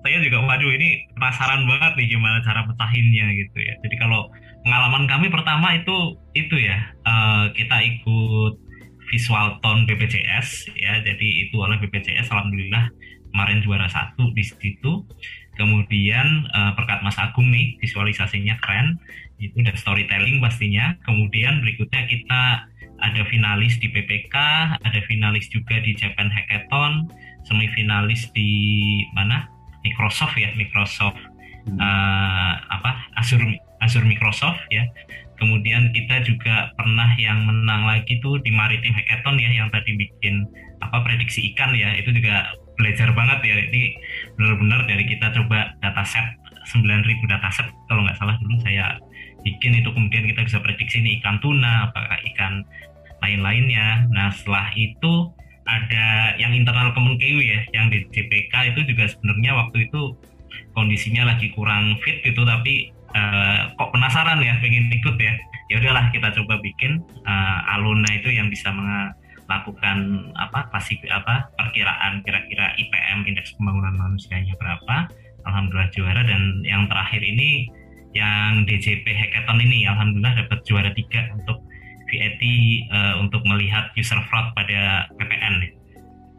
saya 0.05 0.21
juga 0.21 0.37
waduh 0.45 0.69
ini 0.69 1.01
penasaran 1.17 1.65
banget 1.65 1.91
nih 1.97 2.07
gimana 2.13 2.37
cara 2.45 2.61
pecahinnya 2.67 3.25
gitu 3.45 3.57
ya. 3.57 3.73
Jadi 3.81 3.95
kalau 3.97 4.29
pengalaman 4.65 5.05
kami 5.05 5.29
pertama 5.29 5.77
itu 5.77 6.17
itu 6.33 6.57
ya 6.57 6.77
uh, 7.05 7.53
kita 7.53 7.77
ikut 7.85 8.65
visual 9.13 9.61
tone 9.61 9.85
BPJS 9.85 10.73
ya 10.73 10.99
jadi 11.05 11.27
itu 11.45 11.55
oleh 11.61 11.77
BPJS 11.77 12.33
alhamdulillah 12.33 12.89
kemarin 13.35 13.59
juara 13.59 13.91
satu 13.91 14.31
di 14.31 14.47
situ 14.47 15.03
kemudian 15.59 16.47
uh, 16.55 16.71
perkat 16.79 17.03
Mas 17.03 17.19
Agung 17.19 17.51
nih 17.51 17.75
visualisasinya 17.83 18.55
keren 18.63 18.95
itu 19.43 19.59
udah 19.59 19.75
storytelling 19.75 20.39
pastinya 20.39 20.95
kemudian 21.03 21.59
berikutnya 21.59 22.07
kita 22.07 22.71
ada 23.03 23.21
finalis 23.27 23.75
di 23.79 23.91
PPK, 23.91 24.35
ada 24.79 24.99
finalis 25.07 25.51
juga 25.51 25.79
di 25.83 25.91
Japan 25.97 26.31
Hackathon, 26.31 27.11
semifinalis 27.43 28.31
di 28.31 28.51
mana? 29.11 29.51
Microsoft 29.85 30.33
ya, 30.33 30.49
Microsoft 30.57 31.19
hmm. 31.69 31.77
uh, 31.77 32.53
apa? 32.73 33.05
Azure 33.21 33.45
Azure 33.83 34.07
Microsoft 34.07 34.57
ya. 34.73 34.87
Kemudian 35.35 35.91
kita 35.91 36.23
juga 36.25 36.73
pernah 36.79 37.11
yang 37.19 37.43
menang 37.45 37.85
lagi 37.85 38.17
tuh 38.23 38.39
di 38.41 38.49
Maritim 38.49 38.95
Hackathon 38.95 39.37
ya 39.37 39.51
yang 39.51 39.69
tadi 39.69 39.93
bikin 39.93 40.47
apa 40.81 41.05
prediksi 41.05 41.53
ikan 41.53 41.75
ya. 41.77 41.93
Itu 42.01 42.15
juga 42.17 42.49
belajar 42.77 43.09
banget 43.15 43.39
ya. 43.43 43.55
Ini 43.71 43.83
benar-benar 44.39 44.87
dari 44.87 45.03
kita 45.07 45.31
coba 45.35 45.73
dataset 45.79 46.25
9000 46.71 47.31
dataset 47.31 47.67
kalau 47.87 48.01
nggak 48.03 48.17
salah 48.17 48.35
dulu 48.41 48.55
saya 48.63 48.99
bikin 49.43 49.79
itu. 49.79 49.89
Kemudian 49.91 50.25
kita 50.27 50.41
bisa 50.45 50.59
prediksi 50.61 51.01
ini 51.01 51.19
ikan 51.21 51.39
tuna 51.39 51.91
apakah 51.91 52.17
ikan 52.35 52.63
lain-lainnya. 53.23 54.07
Nah 54.11 54.29
setelah 54.33 54.69
itu 54.75 55.31
ada 55.65 56.37
yang 56.37 56.53
internal 56.53 56.93
Kemenkeu 56.93 57.41
ya 57.41 57.65
yang 57.73 57.89
di 57.89 58.05
JPK 58.13 58.75
itu 58.75 58.85
juga 58.85 59.09
sebenarnya 59.09 59.57
waktu 59.57 59.89
itu 59.89 60.13
kondisinya 60.77 61.33
lagi 61.33 61.49
kurang 61.57 61.97
fit 62.05 62.21
gitu 62.21 62.45
tapi 62.45 62.93
uh, 63.17 63.73
kok 63.73 63.89
penasaran 63.89 64.43
ya 64.45 64.59
pengen 64.61 64.93
ikut 64.93 65.17
ya. 65.17 65.33
Ya 65.65 65.81
udahlah 65.81 66.13
kita 66.13 66.29
coba 66.37 66.61
bikin 66.61 67.01
uh, 67.25 67.73
aluna 67.73 68.05
itu 68.13 68.29
yang 68.29 68.53
bisa 68.53 68.69
melakukan 69.45 70.29
apa 70.33 70.69
klasik 70.73 71.01
apa 71.09 71.49
perkiraan 71.53 72.25
kira-kira 72.25 72.73
IPM 72.81 73.29
indeks 73.29 73.53
pembangunan 73.57 73.93
manusianya 73.93 74.57
berapa 74.57 75.09
alhamdulillah 75.45 75.89
juara 75.93 76.21
dan 76.25 76.65
yang 76.65 76.89
terakhir 76.89 77.21
ini 77.21 77.69
yang 78.15 78.63
DJP 78.65 79.05
Hackathon 79.05 79.59
ini 79.61 79.85
alhamdulillah 79.85 80.45
dapat 80.45 80.63
juara 80.65 80.89
tiga 80.95 81.29
untuk 81.35 81.61
VAT 82.09 82.41
uh, 82.41 82.95
eh, 82.95 83.15
untuk 83.21 83.41
melihat 83.45 83.91
user 83.93 84.17
fraud 84.31 84.53
pada 84.55 85.09
PPN 85.19 85.53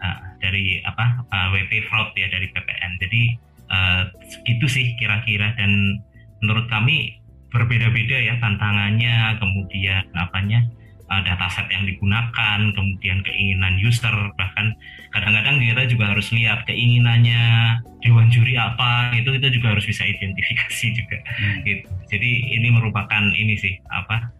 uh, 0.03 0.19
dari 0.41 0.81
apa 0.83 1.27
uh, 1.31 1.53
eh, 1.53 1.63
WP 1.63 1.73
fraud 1.91 2.11
ya 2.17 2.27
dari 2.33 2.49
PPN 2.51 2.93
jadi 3.03 3.23
uh, 3.71 4.03
segitu 4.25 4.67
sih 4.67 4.87
kira-kira 4.99 5.55
dan 5.59 6.01
menurut 6.43 6.67
kami 6.73 7.21
berbeda-beda 7.51 8.19
ya 8.19 8.35
tantangannya 8.43 9.39
kemudian 9.39 10.05
apanya 10.19 10.67
uh, 11.11 11.23
dataset 11.23 11.67
yang 11.71 11.87
digunakan, 11.87 12.59
kemudian 12.75 13.23
keinginan 13.23 13.79
user, 13.79 14.15
bahkan 14.35 14.75
kadang-kadang 15.15 15.63
kita 15.63 15.83
juga 15.87 16.15
harus 16.15 16.29
lihat 16.35 16.67
keinginannya 16.67 17.77
dewan 18.03 18.29
juri 18.31 18.59
apa, 18.59 19.15
itu 19.15 19.31
kita 19.31 19.49
juga 19.51 19.77
harus 19.77 19.87
bisa 19.87 20.03
identifikasi 20.03 20.87
juga. 20.95 21.19
Hmm. 21.25 21.63
Gitu. 21.63 21.89
Jadi 22.11 22.31
ini 22.59 22.69
merupakan 22.75 23.23
ini 23.35 23.55
sih 23.59 23.79
apa 23.91 24.31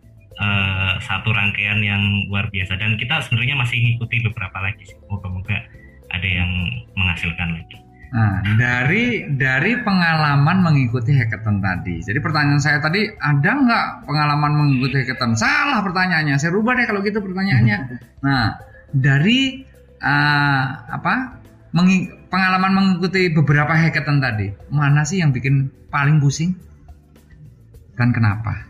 uh, 0.43 0.93
satu 1.03 1.31
rangkaian 1.33 1.81
yang 1.83 2.03
luar 2.29 2.51
biasa 2.51 2.77
dan 2.79 2.99
kita 2.99 3.23
sebenarnya 3.23 3.57
masih 3.59 3.79
mengikuti 3.83 4.23
beberapa 4.27 4.59
lagi 4.59 4.83
sih. 4.87 4.99
Moga-moga 5.07 5.63
ada 6.11 6.29
yang 6.29 6.51
menghasilkan 6.95 7.63
lagi. 7.63 7.86
Nah, 8.15 8.39
dari 8.55 9.27
dari 9.35 9.73
pengalaman 9.83 10.63
mengikuti 10.63 11.11
hackathon 11.11 11.59
tadi. 11.59 12.03
Jadi 12.07 12.19
pertanyaan 12.23 12.63
saya 12.63 12.79
tadi 12.79 13.03
ada 13.19 13.51
nggak 13.51 13.87
pengalaman 14.07 14.53
mengikuti 14.55 15.03
hackathon? 15.03 15.35
Salah 15.35 15.83
pertanyaannya. 15.83 16.39
Saya 16.39 16.55
rubah 16.55 16.79
deh 16.79 16.87
kalau 16.87 17.03
gitu 17.03 17.19
pertanyaannya. 17.19 17.79
Nah, 18.27 18.59
dari 18.91 19.63
uh, 20.03 20.65
apa 20.91 21.39
mengi 21.71 22.11
pengalaman 22.27 22.73
mengikuti 22.75 23.31
beberapa 23.31 23.71
hackathon 23.71 24.19
tadi, 24.19 24.51
mana 24.71 25.07
sih 25.07 25.23
yang 25.23 25.31
bikin 25.31 25.71
paling 25.91 26.19
pusing 26.19 26.55
dan 27.95 28.11
kenapa? 28.11 28.67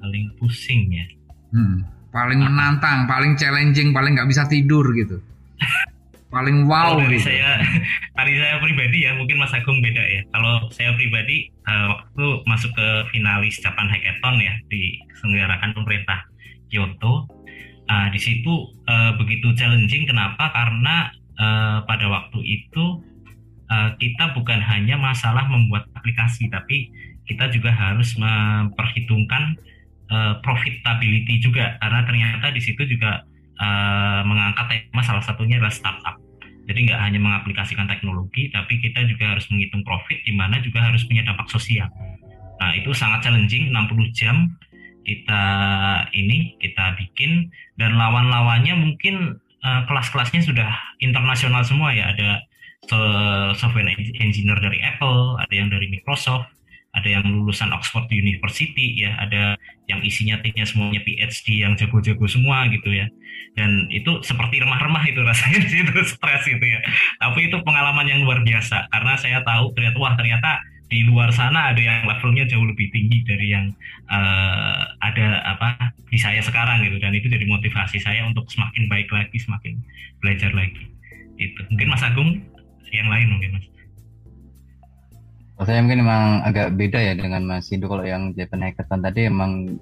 Paling 0.00 0.34
pusing 0.42 0.90
ya. 0.90 1.06
Hmm, 1.54 1.86
paling 2.10 2.40
menantang, 2.42 3.06
paling 3.06 3.38
challenging, 3.38 3.94
paling 3.94 4.18
nggak 4.18 4.30
bisa 4.30 4.46
tidur 4.46 4.86
gitu 4.94 5.18
paling 6.30 6.64
wow 6.70 6.94
kalau 6.94 7.02
dari 7.04 7.18
gitu. 7.18 7.26
saya 7.26 7.58
dari 8.18 8.34
saya 8.38 8.56
pribadi 8.62 8.98
ya 9.04 9.12
mungkin 9.18 9.36
Mas 9.42 9.52
Agung 9.52 9.82
beda 9.82 10.00
ya. 10.00 10.22
Kalau 10.30 10.70
saya 10.70 10.94
pribadi 10.94 11.50
uh, 11.66 11.98
waktu 11.98 12.26
masuk 12.46 12.70
ke 12.72 12.88
finalis 13.10 13.58
Japan 13.58 13.90
Hackathon 13.90 14.38
ya 14.38 14.54
diselenggarakan 14.70 15.74
pemerintah 15.74 16.22
Kyoto 16.70 17.26
uh, 17.90 18.08
di 18.14 18.20
situ 18.22 18.70
uh, 18.86 19.18
begitu 19.18 19.50
challenging. 19.58 20.06
Kenapa? 20.06 20.54
Karena 20.54 21.10
uh, 21.36 21.78
pada 21.84 22.06
waktu 22.06 22.38
itu 22.46 23.02
uh, 23.66 23.90
kita 23.98 24.30
bukan 24.38 24.62
hanya 24.62 24.94
masalah 24.94 25.50
membuat 25.50 25.90
aplikasi 25.98 26.46
tapi 26.46 26.94
kita 27.26 27.50
juga 27.50 27.70
harus 27.74 28.14
memperhitungkan 28.14 29.58
uh, 30.14 30.38
profitability 30.46 31.42
juga. 31.42 31.74
Karena 31.82 32.06
ternyata 32.06 32.54
di 32.54 32.62
situ 32.62 32.86
juga 32.86 33.26
uh, 33.60 34.20
mengangkat 34.24 34.66
tema 34.88 35.02
salah 35.04 35.22
satunya 35.22 35.60
adalah 35.60 35.72
startup. 35.72 36.16
Jadi 36.66 36.86
nggak 36.90 37.00
hanya 37.02 37.18
mengaplikasikan 37.20 37.86
teknologi, 37.90 38.48
tapi 38.50 38.78
kita 38.80 39.04
juga 39.04 39.36
harus 39.36 39.44
menghitung 39.52 39.84
profit, 39.84 40.22
di 40.24 40.32
mana 40.32 40.62
juga 40.64 40.86
harus 40.86 41.04
punya 41.04 41.26
dampak 41.26 41.50
sosial. 41.50 41.90
Nah 42.60 42.76
itu 42.76 42.92
sangat 42.96 43.26
challenging, 43.26 43.72
60 43.72 44.10
jam 44.16 44.54
kita 45.00 45.44
ini 46.12 46.60
kita 46.60 46.94
bikin 47.00 47.48
dan 47.80 47.96
lawan-lawannya 47.96 48.76
mungkin 48.76 49.40
uh, 49.64 49.82
kelas-kelasnya 49.88 50.44
sudah 50.44 50.70
internasional 51.00 51.64
semua 51.64 51.90
ya. 51.96 52.12
Ada 52.12 52.30
software 53.54 53.86
engineer 54.18 54.58
dari 54.58 54.82
Apple, 54.82 55.38
ada 55.38 55.54
yang 55.54 55.70
dari 55.70 55.86
Microsoft, 55.86 56.50
ada 56.90 57.08
yang 57.08 57.22
lulusan 57.22 57.70
Oxford 57.70 58.10
University 58.10 59.06
ya, 59.06 59.14
ada 59.22 59.54
yang 59.86 60.02
isinya 60.02 60.42
timnya 60.42 60.66
semuanya 60.66 61.02
PhD 61.06 61.62
yang 61.62 61.78
jago-jago 61.78 62.26
semua 62.26 62.66
gitu 62.66 62.90
ya. 62.90 63.06
Dan 63.54 63.86
itu 63.90 64.22
seperti 64.26 64.62
remah-remah 64.62 65.04
itu 65.06 65.22
rasanya 65.22 65.60
itu 65.86 66.02
stres 66.02 66.42
gitu 66.46 66.66
ya. 66.66 66.82
Tapi 67.22 67.50
itu 67.50 67.56
pengalaman 67.62 68.06
yang 68.10 68.26
luar 68.26 68.42
biasa 68.42 68.90
karena 68.90 69.14
saya 69.14 69.38
tahu 69.46 69.70
ternyata 69.78 69.96
wah 70.02 70.14
ternyata 70.18 70.58
di 70.90 71.06
luar 71.06 71.30
sana 71.30 71.70
ada 71.70 71.78
yang 71.78 72.02
levelnya 72.02 72.50
jauh 72.50 72.66
lebih 72.66 72.90
tinggi 72.90 73.22
dari 73.22 73.54
yang 73.54 73.70
uh, 74.10 74.90
ada 74.98 75.38
apa 75.46 75.94
di 76.10 76.18
saya 76.18 76.42
sekarang 76.42 76.82
gitu 76.82 76.98
dan 76.98 77.14
itu 77.14 77.30
jadi 77.30 77.46
motivasi 77.46 78.02
saya 78.02 78.26
untuk 78.26 78.50
semakin 78.50 78.90
baik 78.90 79.06
lagi, 79.14 79.38
semakin 79.38 79.78
belajar 80.18 80.50
lagi. 80.50 80.90
Itu. 81.38 81.62
Mungkin 81.70 81.88
Mas 81.88 82.02
Agung 82.02 82.42
yang 82.90 83.06
lain 83.06 83.30
mungkin 83.30 83.50
Mas. 83.56 83.66
Saya 85.60 85.84
mungkin 85.84 86.00
memang 86.00 86.40
agak 86.48 86.72
beda 86.72 86.96
ya 86.96 87.12
dengan 87.12 87.44
Mas 87.44 87.68
Hindu 87.68 87.92
kalau 87.92 88.00
yang 88.00 88.32
Japan 88.32 88.64
Hackathon 88.64 89.04
tadi 89.04 89.28
emang 89.28 89.76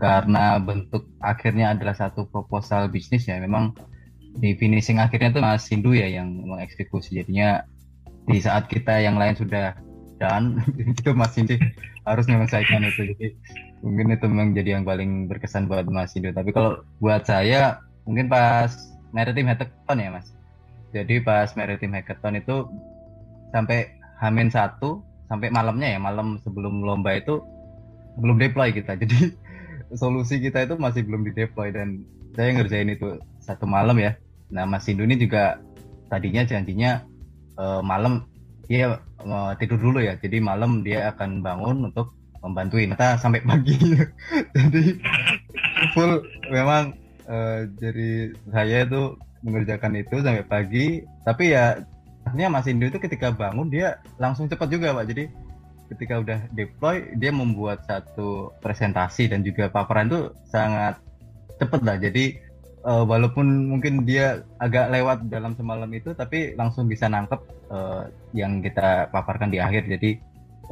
karena 0.00 0.56
bentuk 0.56 1.04
akhirnya 1.20 1.76
adalah 1.76 1.92
satu 1.92 2.24
proposal 2.26 2.88
bisnis 2.88 3.28
ya 3.28 3.36
memang 3.36 3.76
di 4.40 4.56
finishing 4.56 4.96
akhirnya 4.96 5.36
tuh 5.36 5.44
Mas 5.44 5.68
Hindu 5.68 5.92
ya 5.92 6.08
yang 6.08 6.32
mengeksekusi. 6.32 7.20
Jadinya 7.20 7.60
di 8.24 8.40
saat 8.40 8.72
kita 8.72 9.04
yang 9.04 9.20
lain 9.20 9.36
sudah 9.36 9.76
dan 10.16 10.56
itu 10.80 11.12
Mas 11.12 11.36
Hindu 11.36 11.60
harus 12.08 12.24
menyelesaikan 12.24 12.80
itu. 12.88 13.12
Jadi 13.12 13.26
mungkin 13.84 14.16
itu 14.16 14.24
memang 14.24 14.48
jadi 14.56 14.80
yang 14.80 14.84
paling 14.88 15.28
berkesan 15.28 15.68
buat 15.68 15.84
Mas 15.92 16.16
Hindu. 16.16 16.32
Tapi 16.32 16.56
kalau 16.56 16.80
buat 17.04 17.28
saya 17.28 17.84
mungkin 18.08 18.32
pas 18.32 18.72
Maritime 19.12 19.52
Hackathon 19.52 19.98
ya 20.00 20.08
Mas. 20.08 20.32
Jadi 20.96 21.20
pas 21.20 21.52
Maritime 21.52 22.00
Hackathon 22.00 22.40
itu 22.40 22.64
sampai 23.52 24.01
Hamin 24.22 24.54
satu 24.54 25.02
sampai 25.26 25.50
malamnya 25.50 25.90
ya 25.90 25.98
malam 25.98 26.38
sebelum 26.46 26.86
lomba 26.86 27.18
itu 27.18 27.42
belum 28.22 28.38
deploy 28.38 28.70
kita. 28.70 28.94
Jadi 29.02 29.34
solusi 29.98 30.38
kita 30.38 30.62
itu 30.62 30.78
masih 30.78 31.02
belum 31.02 31.26
di 31.26 31.34
deploy 31.34 31.74
dan 31.74 32.06
saya 32.38 32.54
ngerjain 32.54 32.94
itu 32.94 33.18
satu 33.42 33.66
malam 33.66 33.98
ya. 33.98 34.14
Nah 34.54 34.62
Mas 34.64 34.86
Indu 34.86 35.02
ini 35.02 35.18
juga 35.18 35.58
tadinya 36.06 36.46
janjinya 36.46 37.02
uh, 37.58 37.82
malam 37.82 38.28
dia 38.70 39.02
uh, 39.26 39.52
tidur 39.58 39.82
dulu 39.82 39.98
ya. 39.98 40.14
Jadi 40.16 40.38
malam 40.38 40.86
dia 40.86 41.10
akan 41.10 41.42
bangun 41.42 41.90
untuk 41.90 42.14
membantuin. 42.42 42.94
Kita 42.94 43.18
sampai 43.18 43.42
pagi. 43.42 43.76
Jadi 44.56 45.02
full 45.94 46.22
memang 46.50 46.94
uh, 47.26 47.66
jadi 47.80 48.30
saya 48.54 48.86
itu 48.86 49.18
mengerjakan 49.42 49.98
itu 49.98 50.16
sampai 50.22 50.44
pagi. 50.46 50.86
Tapi 51.26 51.54
ya 51.54 51.82
artinya 52.32 52.56
Mas 52.56 52.64
Indo 52.64 52.88
itu 52.88 52.96
ketika 52.96 53.28
bangun 53.28 53.68
dia 53.68 54.00
langsung 54.16 54.48
cepat 54.48 54.72
juga 54.72 54.96
Pak. 54.96 55.04
Jadi 55.12 55.28
ketika 55.92 56.24
udah 56.24 56.40
deploy 56.56 57.12
dia 57.20 57.28
membuat 57.28 57.84
satu 57.84 58.56
presentasi 58.64 59.28
dan 59.28 59.44
juga 59.44 59.68
paparan 59.68 60.08
itu 60.08 60.32
sangat 60.48 60.96
cepat 61.60 61.84
lah 61.84 62.00
jadi 62.00 62.40
uh, 62.88 63.04
walaupun 63.04 63.68
mungkin 63.68 64.08
dia 64.08 64.40
agak 64.56 64.88
lewat 64.88 65.28
dalam 65.28 65.52
semalam 65.52 65.92
itu 65.92 66.16
tapi 66.16 66.56
langsung 66.56 66.88
bisa 66.88 67.12
nangkep 67.12 67.40
uh, 67.68 68.08
yang 68.32 68.64
kita 68.64 69.12
paparkan 69.12 69.52
di 69.52 69.60
akhir. 69.60 69.84
Jadi 69.84 70.16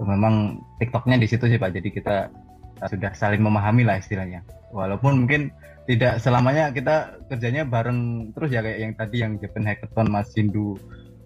uh, 0.01 0.07
memang 0.09 0.65
TikToknya 0.81 1.21
di 1.21 1.29
situ 1.29 1.45
sih 1.45 1.61
Pak. 1.61 1.77
Jadi 1.77 1.89
kita 1.93 2.33
uh, 2.81 2.89
sudah 2.89 3.13
saling 3.13 3.45
memahami 3.45 3.85
lah 3.85 4.01
istilahnya. 4.01 4.41
Walaupun 4.73 5.29
mungkin 5.29 5.53
tidak 5.85 6.23
selamanya 6.23 6.71
kita 6.71 7.19
kerjanya 7.27 7.67
bareng 7.67 8.31
terus 8.31 8.55
ya 8.55 8.63
kayak 8.63 8.79
yang 8.79 8.93
tadi 8.95 9.17
yang 9.27 9.33
Japan 9.43 9.67
Hackathon 9.67 10.07
Mas 10.07 10.31
Hindu 10.39 10.79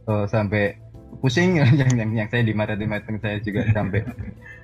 uh, 0.09 0.25
sampai 0.29 0.77
pusing 1.23 1.57
yang 1.61 1.71
yang 1.97 2.11
yang 2.25 2.29
saya 2.29 2.43
di 2.43 2.53
di 2.53 2.87
meeting 2.87 3.19
saya 3.23 3.37
juga 3.41 3.65
sampai 3.71 4.03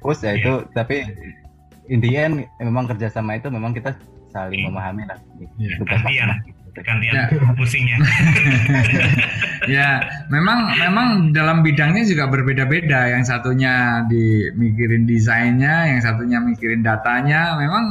push 0.02 0.26
ya 0.26 0.34
itu 0.36 0.54
yeah. 0.60 0.72
tapi 0.74 1.06
in 1.90 1.98
the 1.98 2.14
end 2.14 2.46
memang 2.62 2.86
kerjasama 2.86 3.36
itu 3.36 3.50
memang 3.50 3.74
kita 3.74 3.92
saling 4.30 4.62
memahami 4.70 5.04
lah. 5.10 5.18
Ya, 5.58 5.74
gantian, 5.82 6.28
gantian 6.70 7.14
ya. 7.14 7.24
pusingnya. 7.58 7.98
ya, 9.76 9.88
memang 10.30 10.70
memang 10.78 11.08
dalam 11.34 11.66
bidangnya 11.66 12.06
juga 12.06 12.30
berbeda-beda. 12.30 13.10
Yang 13.10 13.34
satunya 13.34 14.06
dimikirin 14.06 15.04
desainnya, 15.04 15.90
yang 15.90 16.00
satunya 16.00 16.38
mikirin 16.38 16.86
datanya. 16.86 17.58
Memang 17.58 17.84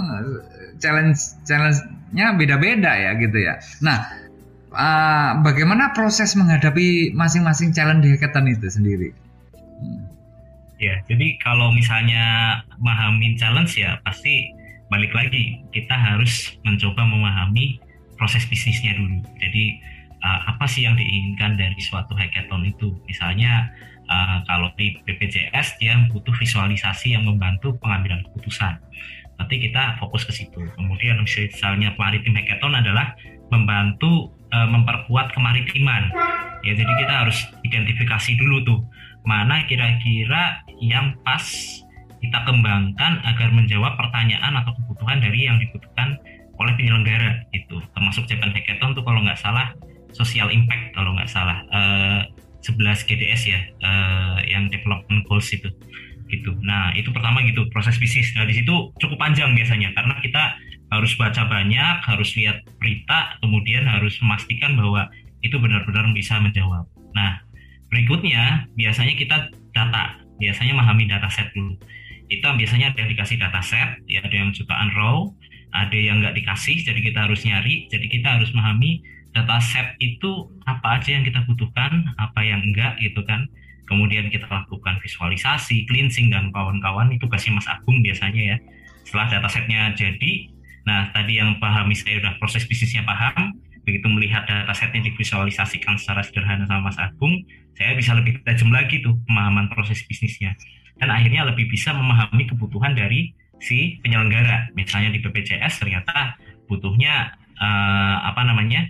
challenge 0.79 1.19
challenge-nya 1.43 2.39
beda-beda 2.39 2.91
ya 2.95 3.11
gitu 3.19 3.37
ya. 3.37 3.59
Nah, 3.83 3.99
uh, 4.79 5.29
bagaimana 5.43 5.91
proses 5.91 6.33
menghadapi 6.39 7.11
masing-masing 7.11 7.75
challenge 7.75 8.07
di 8.07 8.09
hackathon 8.15 8.47
itu 8.47 8.67
sendiri? 8.71 9.09
Ya, 10.79 11.03
jadi 11.11 11.35
kalau 11.43 11.75
misalnya 11.75 12.55
memahami 12.79 13.35
challenge 13.35 13.75
ya 13.75 13.99
pasti 14.07 14.55
balik 14.87 15.11
lagi 15.11 15.59
kita 15.75 15.91
harus 15.91 16.55
mencoba 16.63 17.03
memahami 17.03 17.83
proses 18.15 18.47
bisnisnya 18.47 18.95
dulu. 18.95 19.19
Jadi 19.43 19.83
uh, 20.23 20.55
apa 20.55 20.63
sih 20.71 20.87
yang 20.87 20.95
diinginkan 20.95 21.59
dari 21.59 21.75
suatu 21.83 22.15
hackathon 22.15 22.63
itu? 22.63 22.95
Misalnya 23.11 23.67
uh, 24.07 24.39
kalau 24.47 24.71
di 24.79 24.95
BPJS 25.03 25.83
dia 25.83 25.99
butuh 26.07 26.31
visualisasi 26.39 27.11
yang 27.11 27.27
membantu 27.27 27.75
pengambilan 27.83 28.23
keputusan. 28.31 28.79
Nanti 29.39 29.55
kita 29.59 29.99
fokus 29.99 30.27
ke 30.27 30.35
situ. 30.35 30.63
Kemudian 30.75 31.19
misalnya 31.23 31.95
maritim 31.95 32.35
hackathon 32.39 32.75
adalah 32.75 33.15
membantu 33.51 34.31
uh, 34.53 34.67
memperkuat 34.69 35.33
kemaritiman. 35.33 36.11
Ya, 36.65 36.75
jadi 36.75 36.91
kita 36.91 37.13
harus 37.25 37.37
identifikasi 37.63 38.35
dulu 38.35 38.57
tuh 38.67 38.79
mana 39.23 39.63
kira-kira 39.67 40.63
yang 40.79 41.15
pas 41.23 41.43
kita 42.19 42.39
kembangkan 42.43 43.23
agar 43.23 43.49
menjawab 43.55 43.95
pertanyaan 43.95 44.59
atau 44.59 44.75
kebutuhan 44.75 45.23
dari 45.23 45.47
yang 45.47 45.55
dibutuhkan 45.55 46.19
oleh 46.59 46.75
penyelenggara 46.75 47.47
itu 47.55 47.79
termasuk 47.95 48.27
Japan 48.27 48.51
Hackathon 48.51 48.91
tuh 48.91 49.03
kalau 49.07 49.23
nggak 49.23 49.39
salah 49.39 49.71
social 50.11 50.51
impact 50.51 50.91
kalau 50.91 51.15
nggak 51.15 51.31
salah 51.31 51.63
uh, 51.71 52.27
11 52.59 53.07
GDS 53.07 53.41
ya 53.47 53.59
uh, 53.79 54.43
yang 54.43 54.67
development 54.67 55.23
goals 55.31 55.47
itu 55.55 55.71
gitu. 56.29 56.53
Nah 56.61 56.93
itu 56.93 57.09
pertama 57.09 57.41
gitu 57.47 57.65
proses 57.73 57.97
bisnis. 57.97 58.35
Nah 58.35 58.45
di 58.45 58.53
situ 58.53 58.91
cukup 59.01 59.17
panjang 59.17 59.55
biasanya 59.55 59.95
karena 59.95 60.19
kita 60.21 60.43
harus 60.89 61.13
baca 61.15 61.45
banyak 61.45 61.95
harus 62.01 62.33
lihat 62.33 62.65
berita 62.81 63.37
kemudian 63.45 63.85
harus 63.85 64.17
memastikan 64.21 64.73
bahwa 64.73 65.09
itu 65.45 65.55
benar-benar 65.61 66.09
bisa 66.11 66.41
menjawab. 66.41 66.89
Nah 67.13 67.41
berikutnya 67.93 68.67
biasanya 68.73 69.13
kita 69.15 69.53
data. 69.73 70.17
Biasanya 70.39 70.71
memahami 70.71 71.03
dataset 71.11 71.51
dulu. 71.51 71.75
Kita 72.31 72.55
biasanya 72.55 72.95
ada 72.95 72.99
yang 73.03 73.11
dikasih 73.11 73.37
dataset 73.37 73.89
ya 74.07 74.23
ada 74.23 74.35
yang 74.35 74.49
jutaan 74.55 74.89
raw 74.95 75.27
ada 75.69 75.93
yang 75.93 76.25
nggak 76.25 76.33
dikasih 76.33 76.81
jadi 76.81 76.97
kita 76.97 77.29
harus 77.29 77.45
nyari 77.45 77.85
jadi 77.93 78.05
kita 78.09 78.41
harus 78.41 78.49
memahami 78.53 79.05
dataset 79.33 79.93
itu 80.01 80.49
apa 80.65 80.97
aja 80.97 81.13
yang 81.13 81.25
kita 81.25 81.45
butuhkan 81.45 82.13
apa 82.17 82.41
yang 82.41 82.65
enggak 82.65 82.97
gitu 83.01 83.21
kan. 83.25 83.45
Kemudian 83.89 84.29
kita 84.29 84.45
lakukan 84.45 85.01
visualisasi 85.01 85.89
cleansing 85.89 86.29
dan 86.29 86.53
kawan-kawan 86.53 87.09
itu 87.09 87.25
kasih 87.25 87.57
Mas 87.57 87.65
Agung 87.65 88.05
biasanya 88.05 88.53
ya. 88.53 88.57
Setelah 89.01 89.41
datasetnya 89.41 89.97
jadi 89.97 90.53
nah 90.87 91.11
tadi 91.11 91.39
yang 91.39 91.57
pahami 91.59 91.95
saya 91.95 92.21
udah 92.23 92.37
proses 92.39 92.63
bisnisnya 92.67 93.03
paham 93.03 93.55
begitu 93.83 94.05
melihat 94.11 94.45
datasetnya 94.45 95.01
divisualisasikan 95.09 95.97
secara 95.97 96.21
sederhana 96.21 96.69
sama 96.69 96.91
Mas 96.91 96.97
Agung 97.01 97.41
saya 97.73 97.95
bisa 97.95 98.11
lebih 98.13 98.43
tajam 98.43 98.69
lagi 98.69 98.99
tuh 98.99 99.15
pemahaman 99.25 99.71
proses 99.71 100.03
bisnisnya 100.05 100.53
dan 100.99 101.09
akhirnya 101.09 101.47
lebih 101.47 101.71
bisa 101.71 101.95
memahami 101.95 102.43
kebutuhan 102.45 102.93
dari 102.93 103.31
si 103.59 103.99
penyelenggara. 104.03 104.71
Misalnya 104.75 105.15
di 105.15 105.19
BPJS 105.23 105.83
ternyata 105.83 106.35
butuhnya 106.67 107.35
uh, 107.59 108.17
apa 108.27 108.41
namanya 108.47 108.87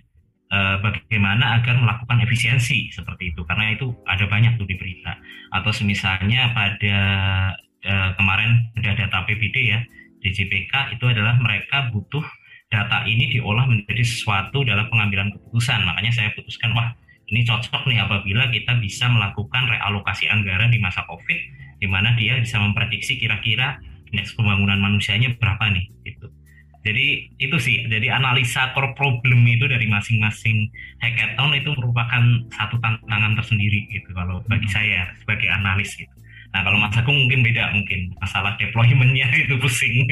uh, 0.53 0.81
bagaimana 0.81 1.61
agar 1.61 1.77
melakukan 1.77 2.21
efisiensi 2.25 2.89
seperti 2.93 3.33
itu 3.33 3.45
karena 3.45 3.77
itu 3.77 3.93
ada 4.09 4.25
banyak 4.25 4.57
tuh 4.57 4.65
di 4.69 4.77
berita. 4.77 5.17
Atau 5.53 5.73
misalnya 5.85 6.53
pada 6.53 6.97
uh, 7.85 8.09
kemarin 8.17 8.73
ada 8.77 9.05
data 9.05 9.17
PBD 9.29 9.57
ya 9.73 9.79
DJPK 10.19 10.99
itu 10.99 11.05
adalah 11.07 11.39
mereka 11.39 11.89
butuh 11.89 12.23
data 12.69 13.01
ini 13.09 13.33
diolah 13.33 13.65
menjadi 13.65 14.05
sesuatu 14.05 14.61
dalam 14.61 14.87
pengambilan 14.93 15.33
keputusan. 15.33 15.81
Makanya 15.83 16.11
saya 16.13 16.29
putuskan 16.37 16.71
wah 16.77 16.93
ini 17.29 17.45
cocok 17.45 17.85
nih 17.89 18.01
apabila 18.01 18.49
kita 18.49 18.77
bisa 18.81 19.09
melakukan 19.09 19.69
realokasi 19.69 20.29
anggaran 20.29 20.69
di 20.73 20.81
masa 20.81 21.05
COVID 21.05 21.39
di 21.79 21.87
mana 21.87 22.13
dia 22.17 22.37
bisa 22.37 22.59
memprediksi 22.59 23.15
kira-kira 23.17 23.79
indeks 24.09 24.33
pembangunan 24.33 24.81
manusianya 24.81 25.33
berapa 25.37 25.69
nih 25.69 25.85
gitu. 26.05 26.27
Jadi 26.79 27.35
itu 27.43 27.57
sih, 27.59 27.85
jadi 27.91 28.15
analisa 28.15 28.71
core 28.71 28.95
problem 28.95 29.43
itu 29.51 29.67
dari 29.67 29.83
masing-masing 29.91 30.71
hackathon 31.03 31.51
itu 31.59 31.75
merupakan 31.75 32.23
satu 32.55 32.79
tantangan 32.79 33.35
tersendiri 33.35 33.83
gitu 33.91 34.15
kalau 34.15 34.39
bagi 34.47 34.63
hmm. 34.63 34.75
saya 34.75 35.11
sebagai 35.19 35.51
analis 35.51 35.91
gitu. 35.99 36.11
Nah 36.49 36.61
kalau 36.65 36.77
Mas 36.81 36.97
Agung 36.97 37.17
mungkin 37.17 37.45
beda 37.45 37.69
mungkin 37.77 37.99
masalah 38.17 38.57
deploymentnya 38.57 39.27
itu 39.45 39.55
pusing. 39.61 40.07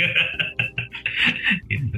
gitu. 1.71 1.97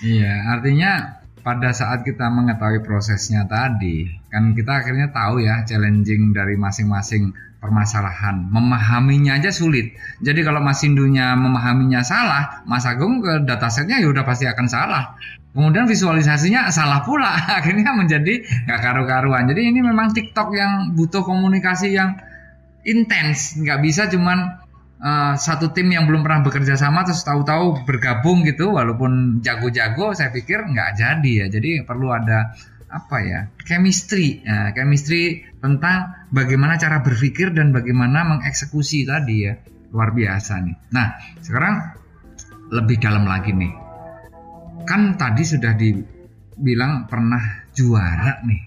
Iya, 0.00 0.32
artinya 0.56 1.20
pada 1.40 1.72
saat 1.72 2.04
kita 2.04 2.28
mengetahui 2.28 2.84
prosesnya 2.84 3.44
tadi, 3.48 4.08
kan 4.32 4.52
kita 4.52 4.84
akhirnya 4.84 5.12
tahu 5.12 5.44
ya 5.44 5.64
challenging 5.64 6.32
dari 6.32 6.56
masing-masing 6.56 7.32
permasalahan. 7.60 8.48
Memahaminya 8.48 9.36
aja 9.36 9.52
sulit. 9.52 9.92
Jadi 10.24 10.40
kalau 10.40 10.64
Mas 10.64 10.80
Sindunya 10.80 11.36
memahaminya 11.36 12.00
salah, 12.00 12.64
Mas 12.64 12.88
Agung 12.88 13.20
ke 13.20 13.44
datasetnya 13.44 14.00
ya 14.00 14.08
udah 14.08 14.24
pasti 14.24 14.48
akan 14.48 14.66
salah. 14.66 15.14
Kemudian 15.50 15.84
visualisasinya 15.84 16.72
salah 16.72 17.04
pula, 17.04 17.36
akhirnya 17.60 17.92
menjadi 17.92 18.40
gak 18.64 18.80
karu-karuan. 18.80 19.44
Jadi 19.52 19.68
ini 19.68 19.84
memang 19.84 20.16
TikTok 20.16 20.48
yang 20.56 20.96
butuh 20.96 21.20
komunikasi 21.20 21.92
yang 21.92 22.16
intens, 22.84 23.56
nggak 23.60 23.78
bisa 23.84 24.08
cuman 24.08 24.60
uh, 25.00 25.34
satu 25.36 25.72
tim 25.72 25.92
yang 25.92 26.08
belum 26.08 26.24
pernah 26.24 26.40
bekerja 26.44 26.76
sama 26.76 27.04
terus 27.04 27.24
tahu-tahu 27.24 27.84
bergabung 27.84 28.44
gitu, 28.48 28.76
walaupun 28.76 29.42
jago-jago, 29.44 30.16
saya 30.16 30.32
pikir 30.32 30.64
nggak 30.64 30.96
jadi 30.96 31.32
ya. 31.44 31.46
Jadi 31.52 31.84
perlu 31.84 32.12
ada 32.12 32.54
apa 32.90 33.16
ya 33.22 33.40
chemistry. 33.64 34.42
Ya, 34.42 34.74
chemistry 34.74 35.46
tentang 35.62 36.26
bagaimana 36.34 36.76
cara 36.76 37.00
berpikir 37.00 37.54
dan 37.54 37.70
bagaimana 37.70 38.26
mengeksekusi 38.36 39.06
tadi 39.06 39.36
ya. 39.46 39.54
Luar 39.90 40.14
biasa 40.14 40.62
nih. 40.62 40.76
Nah 40.94 41.18
sekarang 41.42 41.74
lebih 42.70 43.02
dalam 43.02 43.26
lagi 43.26 43.50
nih. 43.50 43.74
Kan 44.86 45.18
tadi 45.18 45.42
sudah 45.42 45.74
dibilang 45.74 47.10
pernah 47.10 47.66
juara 47.74 48.38
nih. 48.46 48.62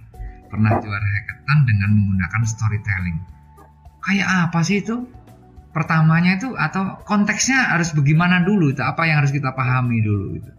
Pernah 0.52 0.71
juara 0.78 1.08
hackathon 1.08 1.60
dengan 1.65 1.89
menggunakan 1.97 2.41
storytelling 2.45 3.32
kayak 4.03 4.51
apa 4.51 4.59
sih 4.61 4.83
itu 4.83 5.07
pertamanya 5.73 6.37
itu 6.37 6.53
atau 6.53 7.01
konteksnya 7.07 7.73
harus 7.73 7.95
bagaimana 7.97 8.45
dulu 8.45 8.69
itu 8.69 8.83
apa 8.83 9.09
yang 9.09 9.23
harus 9.23 9.33
kita 9.33 9.55
pahami 9.55 10.03
dulu 10.05 10.37
itu 10.37 10.51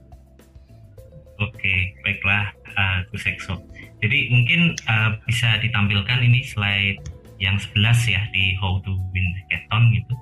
Oke, 1.43 1.99
baiklah 2.07 2.55
uh, 2.79 3.03
Gus 3.11 3.27
Exo. 3.27 3.59
Jadi 3.99 4.31
mungkin 4.31 4.79
uh, 4.87 5.19
bisa 5.27 5.59
ditampilkan 5.59 6.23
ini 6.23 6.47
slide 6.47 7.03
yang 7.43 7.59
11 7.59 8.15
ya 8.15 8.23
di 8.31 8.55
How 8.63 8.79
to 8.87 8.95
Win 9.11 9.27
Hackathon 9.43 9.91
gitu. 9.99 10.15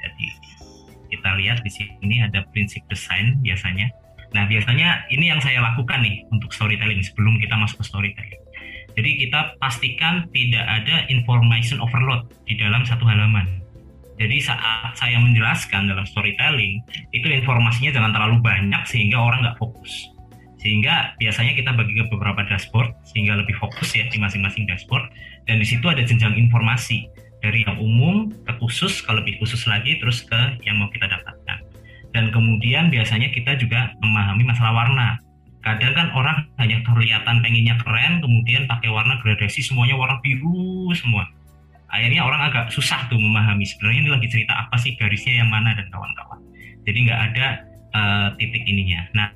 Jadi 0.00 0.26
kita 1.12 1.30
lihat 1.36 1.60
di 1.60 1.68
sini 1.68 2.24
ada 2.24 2.40
prinsip 2.56 2.80
desain 2.88 3.36
biasanya. 3.44 3.92
Nah 4.32 4.48
biasanya 4.48 5.04
ini 5.12 5.28
yang 5.28 5.44
saya 5.44 5.60
lakukan 5.60 6.00
nih 6.00 6.24
untuk 6.32 6.56
storytelling 6.56 7.04
sebelum 7.04 7.36
kita 7.36 7.60
masuk 7.60 7.84
ke 7.84 7.86
storytelling. 7.92 8.39
Jadi 8.98 9.10
kita 9.26 9.56
pastikan 9.62 10.26
tidak 10.34 10.64
ada 10.66 11.06
information 11.10 11.78
overload 11.78 12.30
di 12.46 12.58
dalam 12.58 12.82
satu 12.82 13.06
halaman. 13.06 13.60
Jadi 14.20 14.36
saat 14.36 15.00
saya 15.00 15.16
menjelaskan 15.16 15.88
dalam 15.88 16.04
storytelling, 16.04 16.84
itu 17.16 17.24
informasinya 17.24 17.88
jangan 17.88 18.12
terlalu 18.12 18.36
banyak 18.44 18.82
sehingga 18.84 19.16
orang 19.16 19.40
nggak 19.46 19.56
fokus. 19.56 20.12
Sehingga 20.60 21.16
biasanya 21.16 21.56
kita 21.56 21.72
bagi 21.72 21.96
ke 21.96 22.04
beberapa 22.12 22.44
dashboard 22.44 22.92
sehingga 23.08 23.40
lebih 23.40 23.56
fokus 23.56 23.96
ya 23.96 24.04
di 24.12 24.20
masing-masing 24.20 24.68
dashboard. 24.68 25.08
Dan 25.48 25.56
di 25.56 25.64
situ 25.64 25.88
ada 25.88 26.04
jenjang 26.04 26.36
informasi 26.36 27.08
dari 27.40 27.64
yang 27.64 27.80
umum 27.80 28.28
ke 28.44 28.52
khusus 28.60 29.00
ke 29.00 29.08
lebih 29.08 29.40
khusus 29.40 29.64
lagi 29.64 29.96
terus 29.96 30.20
ke 30.20 30.60
yang 30.68 30.76
mau 30.76 30.92
kita 30.92 31.08
dapatkan. 31.08 31.64
Dan 32.12 32.28
kemudian 32.28 32.92
biasanya 32.92 33.32
kita 33.32 33.56
juga 33.56 33.96
memahami 34.04 34.44
masalah 34.44 34.84
warna 34.84 35.16
kadang 35.60 35.92
kan 35.92 36.08
orang 36.16 36.48
hanya 36.56 36.80
kelihatan 36.88 37.44
pengennya 37.44 37.76
keren 37.84 38.24
kemudian 38.24 38.64
pakai 38.64 38.88
warna 38.88 39.20
gradasi 39.20 39.60
semuanya 39.60 39.96
warna 39.96 40.16
biru 40.24 40.88
semua. 40.96 41.28
Akhirnya 41.90 42.22
orang 42.22 42.48
agak 42.48 42.70
susah 42.72 43.10
tuh 43.10 43.18
memahami 43.18 43.66
sebenarnya 43.66 44.00
ini 44.06 44.10
lagi 44.14 44.28
cerita 44.30 44.56
apa 44.56 44.78
sih 44.80 44.94
garisnya 44.96 45.42
yang 45.42 45.50
mana 45.50 45.74
dan 45.76 45.90
kawan-kawan. 45.92 46.40
Jadi 46.86 46.98
nggak 47.04 47.20
ada 47.32 47.46
uh, 47.92 48.28
titik 48.40 48.64
ininya. 48.64 49.04
Nah 49.12 49.28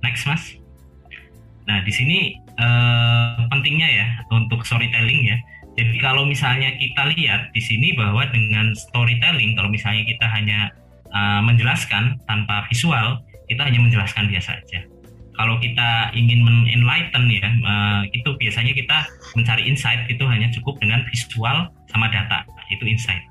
next 0.00 0.24
mas. 0.24 0.56
Nah, 1.66 1.82
di 1.82 1.90
sini 1.90 2.38
uh, 2.62 3.42
pentingnya 3.50 3.90
ya 3.90 4.06
untuk 4.30 4.62
storytelling 4.62 5.26
ya. 5.26 5.36
Jadi 5.76 5.98
kalau 6.00 6.24
misalnya 6.24 6.72
kita 6.78 7.10
lihat 7.12 7.52
di 7.52 7.60
sini 7.60 7.92
bahwa 7.92 8.24
dengan 8.32 8.72
storytelling, 8.72 9.58
kalau 9.58 9.68
misalnya 9.68 10.08
kita 10.08 10.24
hanya 10.30 10.72
uh, 11.10 11.42
menjelaskan 11.42 12.16
tanpa 12.24 12.64
visual, 12.70 13.20
kita 13.50 13.66
hanya 13.66 13.82
menjelaskan 13.82 14.30
biasa 14.30 14.62
saja 14.62 14.95
kalau 15.36 15.60
kita 15.60 16.10
ingin 16.16 16.40
men-enlighten 16.42 17.28
ya 17.28 17.44
uh, 17.44 18.02
itu 18.10 18.32
biasanya 18.40 18.72
kita 18.72 19.04
mencari 19.36 19.68
insight 19.68 20.08
itu 20.08 20.24
hanya 20.24 20.48
cukup 20.56 20.80
dengan 20.80 21.04
visual 21.12 21.68
sama 21.92 22.08
data. 22.08 22.42
Itu 22.72 22.88
insight. 22.88 23.22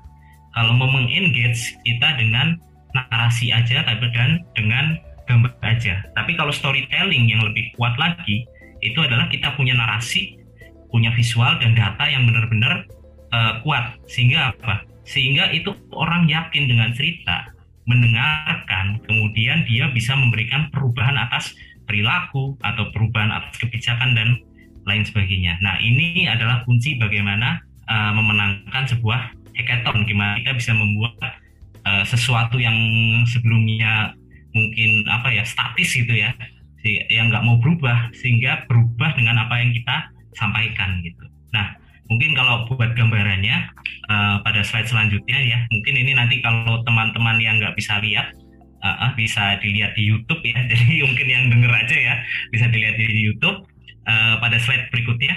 Kalau 0.54 0.72
mau 0.72 0.88
mengengage 0.88 1.76
kita 1.84 2.16
dengan 2.16 2.56
narasi 2.96 3.52
aja 3.52 3.84
dan 3.84 4.40
dengan 4.56 4.96
gambar 5.28 5.52
aja. 5.66 6.00
Tapi 6.16 6.32
kalau 6.38 6.54
storytelling 6.54 7.28
yang 7.28 7.42
lebih 7.44 7.74
kuat 7.76 7.98
lagi 8.00 8.46
itu 8.80 8.98
adalah 9.02 9.26
kita 9.28 9.52
punya 9.58 9.74
narasi 9.74 10.38
punya 10.88 11.10
visual 11.12 11.58
dan 11.58 11.74
data 11.74 12.06
yang 12.06 12.24
benar-benar 12.24 12.86
uh, 13.34 13.60
kuat. 13.66 13.98
Sehingga 14.06 14.54
apa? 14.54 14.86
Sehingga 15.04 15.50
itu 15.52 15.74
orang 15.92 16.30
yakin 16.30 16.70
dengan 16.70 16.94
cerita 16.94 17.52
mendengarkan 17.86 18.98
kemudian 19.06 19.62
dia 19.66 19.86
bisa 19.94 20.18
memberikan 20.18 20.66
perubahan 20.74 21.14
atas 21.14 21.54
perilaku 21.86 22.58
atau 22.60 22.90
perubahan 22.92 23.32
atas 23.32 23.56
kebijakan 23.62 24.12
dan 24.12 24.28
lain 24.86 25.02
sebagainya. 25.02 25.58
Nah, 25.62 25.78
ini 25.82 26.30
adalah 26.30 26.62
kunci 26.62 26.94
bagaimana 26.98 27.58
uh, 27.90 28.12
memenangkan 28.14 28.86
sebuah 28.86 29.34
hackathon, 29.58 30.06
gimana 30.06 30.38
kita 30.42 30.54
bisa 30.54 30.72
membuat 30.76 31.16
uh, 31.86 32.04
sesuatu 32.06 32.60
yang 32.60 32.76
sebelumnya 33.26 34.14
mungkin 34.54 35.04
apa 35.10 35.34
ya 35.34 35.42
statis 35.42 35.90
gitu 35.96 36.14
ya, 36.14 36.30
yang 36.86 37.34
nggak 37.34 37.42
mau 37.42 37.58
berubah 37.58 38.14
sehingga 38.14 38.62
berubah 38.70 39.18
dengan 39.18 39.42
apa 39.42 39.58
yang 39.58 39.74
kita 39.74 40.06
sampaikan 40.38 41.02
gitu. 41.02 41.26
Nah, 41.50 41.74
mungkin 42.06 42.38
kalau 42.38 42.70
buat 42.70 42.94
gambarannya 42.94 43.56
uh, 44.06 44.38
pada 44.46 44.62
slide 44.62 44.86
selanjutnya 44.86 45.38
ya, 45.42 45.58
mungkin 45.74 45.94
ini 45.98 46.12
nanti 46.14 46.38
kalau 46.38 46.86
teman-teman 46.86 47.42
yang 47.42 47.58
nggak 47.58 47.74
bisa 47.74 47.98
lihat 47.98 48.30
uh, 48.82 49.12
bisa 49.14 49.56
dilihat 49.62 49.96
di 49.96 50.08
YouTube 50.08 50.42
ya. 50.44 50.58
Jadi 50.70 51.04
mungkin 51.04 51.26
yang 51.28 51.44
denger 51.52 51.72
aja 51.72 51.96
ya 51.96 52.14
bisa 52.52 52.66
dilihat 52.68 52.96
di 52.98 53.06
YouTube 53.22 53.64
uh, 54.08 54.34
pada 54.42 54.56
slide 54.60 54.88
berikutnya. 54.92 55.34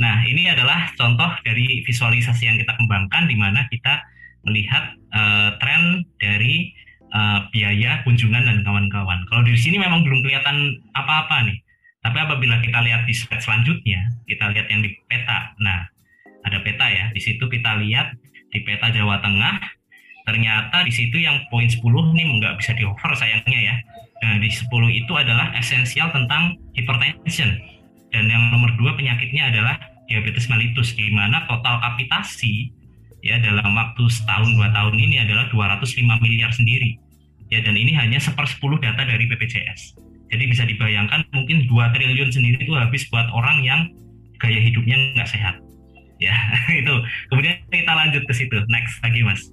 Nah 0.00 0.24
ini 0.24 0.48
adalah 0.48 0.92
contoh 0.96 1.28
dari 1.44 1.84
visualisasi 1.84 2.48
yang 2.48 2.56
kita 2.56 2.72
kembangkan 2.76 3.28
di 3.28 3.36
mana 3.36 3.68
kita 3.68 4.00
melihat 4.48 4.96
uh, 5.12 5.60
tren 5.60 6.08
dari 6.16 6.72
uh, 7.12 7.46
biaya 7.52 8.00
kunjungan 8.08 8.48
dan 8.48 8.58
kawan-kawan. 8.64 9.20
Kalau 9.28 9.42
di 9.44 9.52
sini 9.60 9.76
memang 9.76 10.06
belum 10.06 10.24
kelihatan 10.24 10.80
apa-apa 10.96 11.44
nih. 11.50 11.60
Tapi 12.00 12.16
apabila 12.16 12.64
kita 12.64 12.80
lihat 12.80 13.04
di 13.04 13.12
slide 13.12 13.44
selanjutnya, 13.44 14.08
kita 14.24 14.48
lihat 14.56 14.72
yang 14.72 14.80
di 14.80 14.96
peta. 15.04 15.52
Nah, 15.60 15.84
ada 16.48 16.64
peta 16.64 16.88
ya. 16.88 17.12
Di 17.12 17.20
situ 17.20 17.44
kita 17.44 17.76
lihat 17.76 18.16
di 18.50 18.64
peta 18.64 18.88
Jawa 18.88 19.20
Tengah 19.20 19.79
ternyata 20.28 20.84
di 20.84 20.92
situ 20.92 21.20
yang 21.20 21.40
poin 21.48 21.68
10 21.68 21.80
nih 22.16 22.26
nggak 22.40 22.54
bisa 22.60 22.72
di 22.76 22.84
over 22.84 23.12
sayangnya 23.16 23.60
ya. 23.60 23.76
Nah 24.20 24.36
di 24.40 24.48
10 24.52 24.68
itu 24.92 25.12
adalah 25.16 25.52
esensial 25.56 26.12
tentang 26.12 26.56
hypertension. 26.76 27.56
Dan 28.10 28.26
yang 28.26 28.50
nomor 28.50 28.74
dua 28.74 28.98
penyakitnya 28.98 29.54
adalah 29.54 29.78
diabetes 30.10 30.50
mellitus 30.50 30.98
di 30.98 31.14
mana 31.14 31.46
total 31.46 31.78
kapitasi 31.78 32.74
ya 33.22 33.38
dalam 33.38 33.70
waktu 33.78 34.10
setahun 34.10 34.50
dua 34.58 34.74
tahun 34.74 34.98
ini 34.98 35.22
adalah 35.22 35.46
205 35.54 36.02
miliar 36.18 36.50
sendiri. 36.50 36.98
Ya 37.50 37.62
dan 37.62 37.78
ini 37.78 37.94
hanya 37.94 38.18
sepersepuluh 38.18 38.82
data 38.82 39.06
dari 39.06 39.30
BPJS 39.30 40.10
jadi 40.30 40.44
bisa 40.46 40.62
dibayangkan 40.62 41.26
mungkin 41.34 41.66
2 41.66 41.94
triliun 41.94 42.30
sendiri 42.30 42.62
itu 42.62 42.74
habis 42.78 43.02
buat 43.10 43.26
orang 43.34 43.66
yang 43.66 43.90
gaya 44.38 44.62
hidupnya 44.62 44.96
nggak 45.18 45.28
sehat. 45.28 45.58
Ya 46.22 46.32
itu. 46.80 46.94
Kemudian 47.28 47.58
kita 47.66 47.92
lanjut 47.92 48.22
ke 48.24 48.32
situ. 48.32 48.56
Next 48.70 49.02
lagi 49.02 49.26
mas 49.26 49.50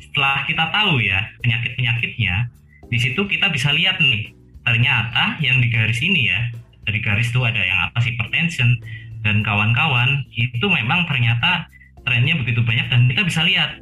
setelah 0.00 0.42
kita 0.48 0.64
tahu 0.72 0.98
ya 1.04 1.28
penyakit-penyakitnya, 1.44 2.48
di 2.88 2.98
situ 2.98 3.20
kita 3.28 3.52
bisa 3.52 3.70
lihat 3.70 4.00
nih, 4.00 4.32
ternyata 4.64 5.38
yang 5.38 5.60
di 5.60 5.68
garis 5.70 6.00
ini 6.00 6.32
ya, 6.32 6.40
dari 6.88 6.98
garis 6.98 7.30
itu 7.30 7.40
ada 7.44 7.60
yang 7.60 7.78
apa 7.86 8.00
sih 8.02 8.16
hypertension 8.16 8.80
dan 9.20 9.44
kawan-kawan, 9.44 10.24
itu 10.32 10.66
memang 10.66 11.04
ternyata 11.06 11.68
trennya 12.08 12.34
begitu 12.40 12.64
banyak 12.64 12.88
dan 12.88 13.06
kita 13.06 13.22
bisa 13.28 13.44
lihat 13.44 13.78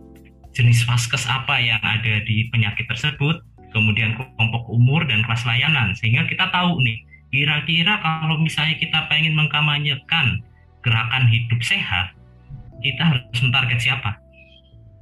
jenis 0.52 0.82
vaskes 0.82 1.24
apa 1.30 1.62
yang 1.62 1.78
ada 1.78 2.20
di 2.26 2.50
penyakit 2.50 2.90
tersebut, 2.90 3.40
kemudian 3.70 4.18
kelompok 4.18 4.66
umur 4.68 5.06
dan 5.06 5.22
kelas 5.22 5.46
layanan, 5.46 5.94
sehingga 5.94 6.26
kita 6.26 6.50
tahu 6.50 6.82
nih, 6.82 6.98
kira-kira 7.30 8.02
kalau 8.02 8.36
misalnya 8.42 8.74
kita 8.76 9.06
pengen 9.06 9.38
mengkampanyekan 9.38 10.42
gerakan 10.82 11.24
hidup 11.30 11.60
sehat, 11.62 12.10
kita 12.82 13.02
harus 13.02 13.22
mentarget 13.38 13.78
siapa? 13.78 14.18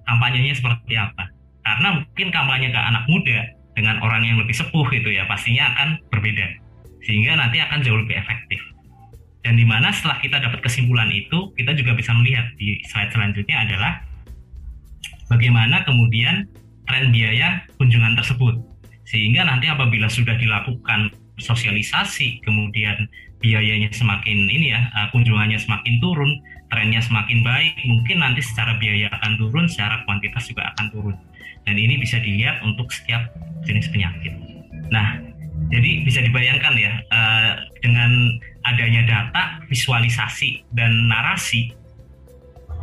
Kampanyenya 0.06 0.54
seperti 0.54 0.94
apa. 0.96 1.28
Karena 1.66 2.00
mungkin 2.00 2.28
kampanye 2.30 2.70
ke 2.70 2.80
anak 2.80 3.04
muda 3.10 3.38
dengan 3.74 4.00
orang 4.00 4.22
yang 4.24 4.38
lebih 4.40 4.54
sepuh 4.54 4.86
itu 4.94 5.12
ya 5.12 5.26
pastinya 5.26 5.74
akan 5.74 5.98
berbeda. 6.08 6.46
Sehingga 7.04 7.36
nanti 7.36 7.60
akan 7.60 7.82
jauh 7.82 7.98
lebih 8.00 8.16
efektif. 8.18 8.62
Dan 9.46 9.54
di 9.54 9.62
mana 9.62 9.94
setelah 9.94 10.18
kita 10.18 10.42
dapat 10.42 10.58
kesimpulan 10.58 11.06
itu, 11.14 11.54
kita 11.54 11.70
juga 11.78 11.94
bisa 11.94 12.10
melihat 12.14 12.50
di 12.58 12.82
slide 12.82 13.14
selanjutnya 13.14 13.62
adalah 13.62 14.02
bagaimana 15.30 15.86
kemudian 15.86 16.50
tren 16.86 17.14
biaya 17.14 17.62
kunjungan 17.78 18.18
tersebut. 18.18 18.58
Sehingga 19.06 19.46
nanti 19.46 19.70
apabila 19.70 20.10
sudah 20.10 20.34
dilakukan 20.34 21.14
sosialisasi, 21.38 22.42
kemudian 22.42 23.06
biayanya 23.38 23.86
semakin 23.94 24.50
ini 24.50 24.74
ya, 24.74 24.82
kunjungannya 25.14 25.62
semakin 25.62 25.94
turun, 26.02 26.42
trennya 26.76 27.00
semakin 27.00 27.40
baik, 27.40 27.72
mungkin 27.88 28.20
nanti 28.20 28.44
secara 28.44 28.76
biaya 28.76 29.08
akan 29.16 29.40
turun, 29.40 29.64
secara 29.64 30.04
kuantitas 30.04 30.44
juga 30.44 30.68
akan 30.76 30.92
turun. 30.92 31.16
Dan 31.64 31.80
ini 31.80 31.96
bisa 31.96 32.20
dilihat 32.20 32.60
untuk 32.60 32.92
setiap 32.92 33.32
jenis 33.64 33.88
penyakit. 33.88 34.36
Nah, 34.92 35.16
jadi 35.72 36.04
bisa 36.04 36.20
dibayangkan 36.20 36.76
ya, 36.76 36.92
uh, 37.08 37.64
dengan 37.80 38.12
adanya 38.68 39.08
data, 39.08 39.64
visualisasi, 39.72 40.68
dan 40.76 40.92
narasi, 41.08 41.72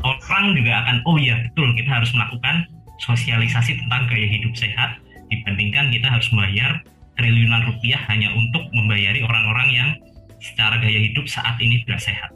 orang 0.01 0.57
juga 0.57 0.81
akan, 0.83 1.05
oh 1.05 1.21
ya 1.21 1.37
betul, 1.45 1.69
kita 1.77 2.01
harus 2.01 2.09
melakukan 2.17 2.65
sosialisasi 2.97 3.77
tentang 3.77 4.09
gaya 4.09 4.25
hidup 4.25 4.57
sehat, 4.57 4.97
dibandingkan 5.29 5.93
kita 5.93 6.09
harus 6.09 6.27
membayar 6.33 6.81
triliunan 7.13 7.61
rupiah 7.69 8.01
hanya 8.09 8.33
untuk 8.33 8.65
membayari 8.73 9.21
orang-orang 9.21 9.69
yang 9.69 9.89
secara 10.41 10.81
gaya 10.81 10.97
hidup 10.97 11.29
saat 11.29 11.55
ini 11.61 11.85
tidak 11.85 12.01
sehat 12.03 12.33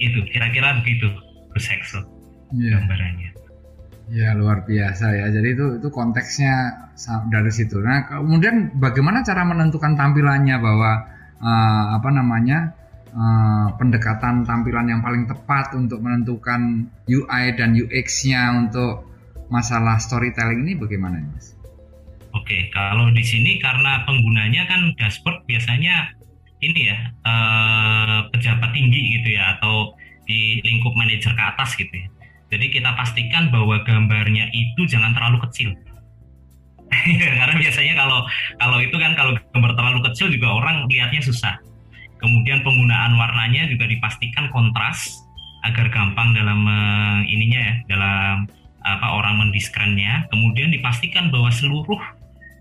itu 0.00 0.24
kira-kira 0.32 0.80
begitu 0.80 1.06
Gus 1.52 1.66
Hexo 1.68 2.00
yeah. 2.56 2.80
gambarannya 2.80 3.30
ya 4.10 4.34
luar 4.34 4.66
biasa 4.66 5.06
ya 5.14 5.30
jadi 5.30 5.54
itu 5.54 5.66
itu 5.78 5.88
konteksnya 5.94 6.90
dari 7.30 7.52
situ 7.54 7.78
nah 7.78 8.10
kemudian 8.10 8.74
bagaimana 8.74 9.22
cara 9.22 9.46
menentukan 9.46 9.94
tampilannya 9.94 10.58
bahwa 10.58 10.92
uh, 11.38 11.84
apa 11.94 12.10
namanya 12.10 12.74
uh, 13.14 13.74
pendekatan 13.78 14.42
tampilan 14.46 14.86
yang 14.90 15.00
paling 15.02 15.26
tepat 15.26 15.74
untuk 15.74 16.02
menentukan 16.02 16.90
UI 17.06 17.44
dan 17.54 17.74
UX-nya 17.74 18.54
untuk 18.54 19.10
masalah 19.50 19.98
storytelling 19.98 20.62
ini 20.62 20.78
bagaimana 20.78 21.18
mas? 21.34 21.58
Oke, 22.30 22.70
kalau 22.70 23.10
di 23.10 23.26
sini 23.26 23.58
karena 23.58 24.06
penggunanya 24.06 24.62
kan 24.70 24.94
dashboard 24.94 25.42
biasanya 25.50 26.14
ini 26.60 26.92
ya 26.92 26.98
uh, 27.24 28.28
pejabat 28.32 28.70
tinggi 28.76 29.20
gitu 29.20 29.36
ya 29.36 29.56
atau 29.58 29.96
di 30.28 30.60
lingkup 30.62 30.94
manajer 30.94 31.32
ke 31.34 31.42
atas 31.42 31.74
gitu 31.74 31.90
ya. 31.90 32.06
Jadi 32.50 32.66
kita 32.70 32.94
pastikan 32.98 33.48
bahwa 33.50 33.82
gambarnya 33.86 34.50
itu 34.50 34.82
jangan 34.86 35.14
terlalu 35.14 35.42
kecil. 35.48 35.70
Karena 37.38 37.54
biasanya 37.54 37.94
kalau 37.94 38.26
kalau 38.58 38.78
itu 38.82 38.96
kan 38.98 39.14
kalau 39.14 39.32
gambar 39.54 39.72
terlalu 39.78 40.00
kecil 40.10 40.26
juga 40.30 40.48
orang 40.58 40.86
lihatnya 40.90 41.22
susah. 41.22 41.58
Kemudian 42.20 42.60
penggunaan 42.60 43.16
warnanya 43.16 43.70
juga 43.70 43.88
dipastikan 43.88 44.52
kontras 44.52 45.24
agar 45.64 45.88
gampang 45.88 46.36
dalam 46.36 46.66
uh, 46.68 47.20
ininya 47.24 47.60
ya, 47.60 47.74
dalam 47.96 48.50
apa 48.84 49.06
orang 49.14 49.46
mendiskrenya. 49.46 50.26
Kemudian 50.28 50.74
dipastikan 50.74 51.30
bahwa 51.32 51.48
seluruh 51.54 52.19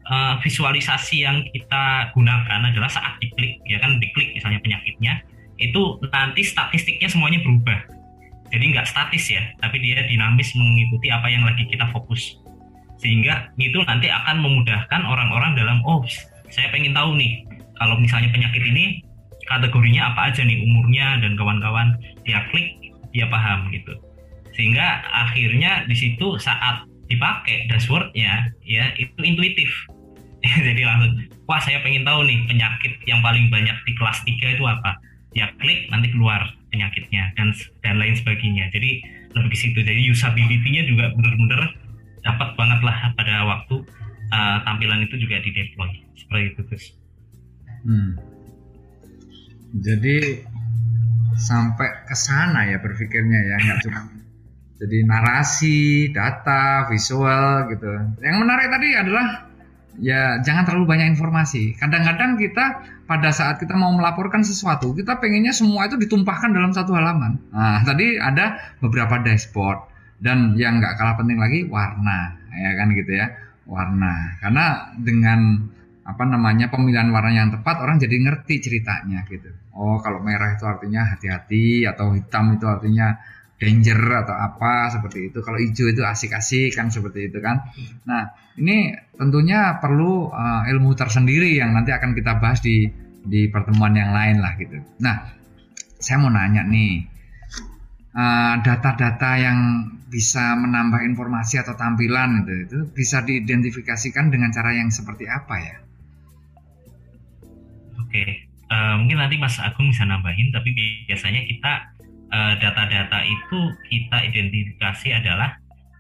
uh, 0.10 0.36
visualisasi 0.42 1.24
yang 1.24 1.46
kita 1.54 2.12
gunakan 2.12 2.60
adalah 2.66 2.90
saat 2.90 3.16
diklik 3.22 3.62
ya 3.70 3.78
kan 3.80 4.02
diklik 4.02 4.34
misalnya 4.36 4.60
penyakitnya 4.66 5.24
itu 5.60 6.00
nanti 6.10 6.42
statistiknya 6.42 7.08
semuanya 7.12 7.40
berubah. 7.44 7.80
Jadi 8.50 8.64
nggak 8.74 8.88
statis 8.90 9.30
ya 9.30 9.44
tapi 9.62 9.78
dia 9.78 10.02
dinamis 10.10 10.56
mengikuti 10.58 11.14
apa 11.14 11.30
yang 11.30 11.46
lagi 11.46 11.70
kita 11.70 11.86
fokus. 11.94 12.42
Sehingga 13.00 13.54
itu 13.56 13.80
nanti 13.86 14.12
akan 14.12 14.44
memudahkan 14.44 15.02
orang-orang 15.06 15.56
dalam 15.56 15.80
oh 15.86 16.04
saya 16.50 16.68
pengen 16.74 16.92
tahu 16.98 17.16
nih 17.16 17.46
kalau 17.78 17.96
misalnya 18.02 18.28
penyakit 18.34 18.60
ini 18.66 19.06
kategorinya 19.48 20.12
apa 20.12 20.34
aja 20.34 20.42
nih 20.44 20.66
umurnya 20.66 21.22
dan 21.22 21.38
kawan-kawan 21.38 21.96
dia 22.26 22.44
klik 22.50 22.76
dia 23.14 23.30
paham 23.30 23.70
gitu. 23.70 23.94
Sehingga 24.58 25.06
akhirnya 25.14 25.86
di 25.86 25.96
situ 25.96 26.36
saat 26.42 26.84
dipakai 27.10 27.70
dashboardnya 27.70 28.54
ya 28.66 28.94
itu 28.98 29.18
intuitif 29.26 29.70
jadi 30.68 30.82
langsung 30.88 31.12
wah 31.46 31.60
saya 31.60 31.84
pengen 31.84 32.08
tahu 32.08 32.24
nih 32.24 32.40
penyakit 32.48 32.94
yang 33.06 33.20
paling 33.20 33.52
banyak 33.52 33.76
di 33.84 33.92
kelas 33.98 34.24
3 34.24 34.56
itu 34.56 34.64
apa 34.64 34.96
ya 35.38 35.52
klik 35.62 35.92
nanti 35.94 36.10
keluar 36.10 36.42
penyakitnya 36.74 37.34
dan 37.38 37.54
dan 37.86 38.02
lain 38.02 38.16
sebagainya 38.18 38.72
jadi 38.74 39.04
lebih 39.38 39.50
ke 39.54 39.58
situ 39.58 39.80
jadi 39.86 40.02
usability-nya 40.10 40.90
juga 40.90 41.14
benar-benar 41.14 41.70
dapat 42.26 42.50
banget 42.58 42.80
lah 42.82 42.98
pada 43.16 43.36
waktu 43.46 43.76
uh, 44.34 44.58
tampilan 44.66 45.06
itu 45.06 45.16
juga 45.22 45.42
di 45.42 45.52
deploy 45.54 45.92
seperti 46.18 46.44
itu 46.54 46.62
terus. 46.68 46.86
Hmm. 47.86 48.12
Jadi 49.80 50.18
sampai 51.40 52.10
ke 52.10 52.16
sana 52.18 52.68
ya 52.68 52.82
berpikirnya 52.82 53.40
ya 53.40 53.56
nggak 53.64 53.80
cuma 53.86 54.02
jadi 54.80 54.98
narasi, 55.06 56.10
data, 56.12 56.88
visual 56.88 57.68
gitu. 57.72 57.90
Yang 58.24 58.38
menarik 58.40 58.68
tadi 58.72 58.90
adalah 58.96 59.28
ya 60.00 60.40
jangan 60.44 60.68
terlalu 60.68 60.86
banyak 60.96 61.08
informasi. 61.16 61.76
Kadang-kadang 61.78 62.40
kita 62.40 62.66
pada 63.06 63.30
saat 63.30 63.60
kita 63.60 63.76
mau 63.76 63.92
melaporkan 63.96 64.42
sesuatu, 64.42 64.96
kita 64.96 65.20
pengennya 65.20 65.52
semua 65.52 65.88
itu 65.88 66.00
ditumpahkan 66.00 66.52
dalam 66.52 66.72
satu 66.72 66.96
halaman. 66.96 67.40
Nah, 67.52 67.84
tadi 67.84 68.16
ada 68.20 68.76
beberapa 68.80 69.20
dashboard 69.20 69.86
dan 70.20 70.56
yang 70.56 70.80
nggak 70.80 70.96
kalah 71.00 71.16
penting 71.20 71.40
lagi 71.40 71.68
warna, 71.68 72.36
ya 72.52 72.72
kan 72.76 72.88
gitu 72.96 73.12
ya, 73.16 73.28
warna. 73.68 74.40
Karena 74.40 74.96
dengan 75.00 75.70
apa 76.10 76.24
namanya 76.26 76.74
pemilihan 76.74 77.14
warna 77.14 77.30
yang 77.30 77.54
tepat 77.54 77.86
orang 77.86 78.02
jadi 78.02 78.18
ngerti 78.18 78.66
ceritanya 78.66 79.22
gitu. 79.30 79.54
Oh, 79.78 80.02
kalau 80.02 80.20
merah 80.26 80.58
itu 80.58 80.66
artinya 80.66 81.06
hati-hati 81.06 81.86
atau 81.86 82.18
hitam 82.18 82.58
itu 82.58 82.66
artinya 82.66 83.16
danger 83.60 84.00
atau 84.24 84.34
apa 84.34 84.88
seperti 84.90 85.30
itu. 85.30 85.44
Kalau 85.44 85.60
hijau 85.60 85.92
itu 85.92 86.02
asik-asik 86.02 86.72
kan 86.80 86.88
seperti 86.88 87.28
itu 87.28 87.44
kan. 87.44 87.60
Nah, 88.08 88.32
ini 88.56 88.96
tentunya 89.20 89.78
perlu 89.84 90.32
uh, 90.32 90.64
ilmu 90.64 90.96
tersendiri 90.96 91.60
yang 91.60 91.76
nanti 91.76 91.92
akan 91.92 92.16
kita 92.16 92.40
bahas 92.40 92.64
di 92.64 92.88
di 93.20 93.52
pertemuan 93.52 93.92
yang 93.94 94.16
lain 94.16 94.40
lah 94.40 94.56
gitu. 94.56 94.80
Nah, 95.04 95.36
saya 96.00 96.24
mau 96.24 96.32
nanya 96.32 96.64
nih, 96.64 97.04
uh, 98.16 98.64
data-data 98.64 99.32
uh, 99.36 99.38
yang 99.38 99.60
bisa 100.10 100.56
menambah 100.56 101.04
informasi 101.06 101.60
atau 101.62 101.76
tampilan 101.76 102.48
itu, 102.48 102.56
itu 102.66 102.80
bisa 102.96 103.22
diidentifikasikan 103.28 104.32
dengan 104.32 104.50
cara 104.56 104.74
yang 104.74 104.90
seperti 104.90 105.28
apa 105.28 105.56
ya? 105.60 105.78
Oke, 108.00 108.50
uh, 108.72 108.98
mungkin 109.04 109.20
nanti 109.20 109.36
Mas 109.38 109.60
Agung 109.60 109.92
bisa 109.92 110.08
nambahin, 110.08 110.50
tapi 110.50 110.74
biasanya 111.06 111.46
kita 111.46 111.99
Eh, 111.99 111.99
data-data 112.30 113.20
uh, 113.20 113.26
itu 113.26 113.60
kita 113.90 114.18
identifikasi 114.30 115.18
adalah 115.18 115.58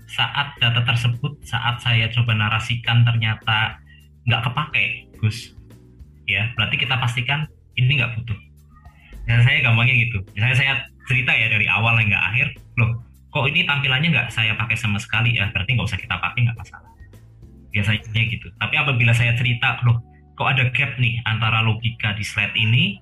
saat 0.09 0.57
data 0.57 0.81
tersebut 0.85 1.37
saat 1.45 1.81
saya 1.81 2.09
coba 2.09 2.33
narasikan 2.33 3.05
ternyata 3.05 3.77
nggak 4.25 4.41
kepake 4.49 4.85
Gus. 5.21 5.53
Ya 6.25 6.49
berarti 6.57 6.81
kita 6.81 6.97
pastikan 6.97 7.45
ini 7.77 8.01
nggak 8.01 8.17
butuh. 8.17 8.37
Dan 9.29 9.45
saya 9.45 9.61
gampangnya 9.61 9.93
gitu. 10.09 10.25
Misalnya 10.33 10.57
saya 10.57 10.73
cerita 11.05 11.33
ya 11.33 11.49
dari 11.49 11.65
awal 11.69 11.97
nggak 11.97 12.23
akhir 12.33 12.47
loh 12.81 13.01
kok 13.29 13.45
ini 13.45 13.61
tampilannya 13.65 14.09
nggak 14.09 14.29
saya 14.33 14.57
pakai 14.57 14.77
sama 14.77 14.97
sekali? 14.97 15.37
Ya 15.37 15.49
berarti 15.53 15.77
nggak 15.77 15.89
usah 15.89 16.01
kita 16.01 16.17
pakai 16.17 16.49
nggak 16.49 16.57
masalah. 16.57 16.89
Biasanya 17.69 18.21
gitu. 18.29 18.47
Tapi 18.57 18.75
apabila 18.77 19.13
saya 19.13 19.37
cerita 19.37 19.77
loh 19.85 20.01
kok 20.33 20.49
ada 20.49 20.69
gap 20.73 20.97
nih 20.97 21.21
antara 21.29 21.61
logika 21.61 22.17
di 22.17 22.25
slide 22.25 22.55
ini 22.57 22.97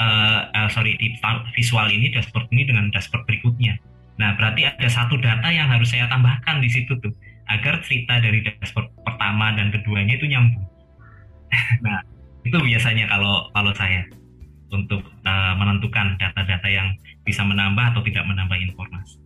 uh, 0.00 0.40
uh, 0.50 0.68
sorry 0.72 0.96
di 0.96 1.14
visual 1.52 1.86
ini 1.92 2.10
dashboard 2.10 2.48
ini 2.50 2.66
dengan 2.66 2.88
dashboard 2.90 3.28
berikutnya. 3.28 3.76
Nah, 4.16 4.36
berarti 4.36 4.68
ada 4.68 4.88
satu 4.88 5.16
data 5.20 5.48
yang 5.48 5.68
harus 5.68 5.92
saya 5.92 6.08
tambahkan 6.08 6.60
di 6.60 6.68
situ 6.68 6.92
tuh 7.00 7.12
agar 7.48 7.80
cerita 7.84 8.20
dari 8.20 8.44
dashboard 8.44 8.88
pertama 9.04 9.52
dan 9.56 9.72
keduanya 9.72 10.16
itu 10.16 10.26
nyambung. 10.28 10.66
nah, 11.84 12.00
itu 12.44 12.56
biasanya 12.56 13.08
kalau 13.08 13.48
kalau 13.52 13.72
saya 13.76 14.04
untuk 14.70 15.02
uh, 15.26 15.54
menentukan 15.58 16.14
data-data 16.16 16.68
yang 16.70 16.94
bisa 17.26 17.42
menambah 17.42 17.94
atau 17.94 18.00
tidak 18.06 18.24
menambah 18.24 18.56
informasi. 18.70 19.18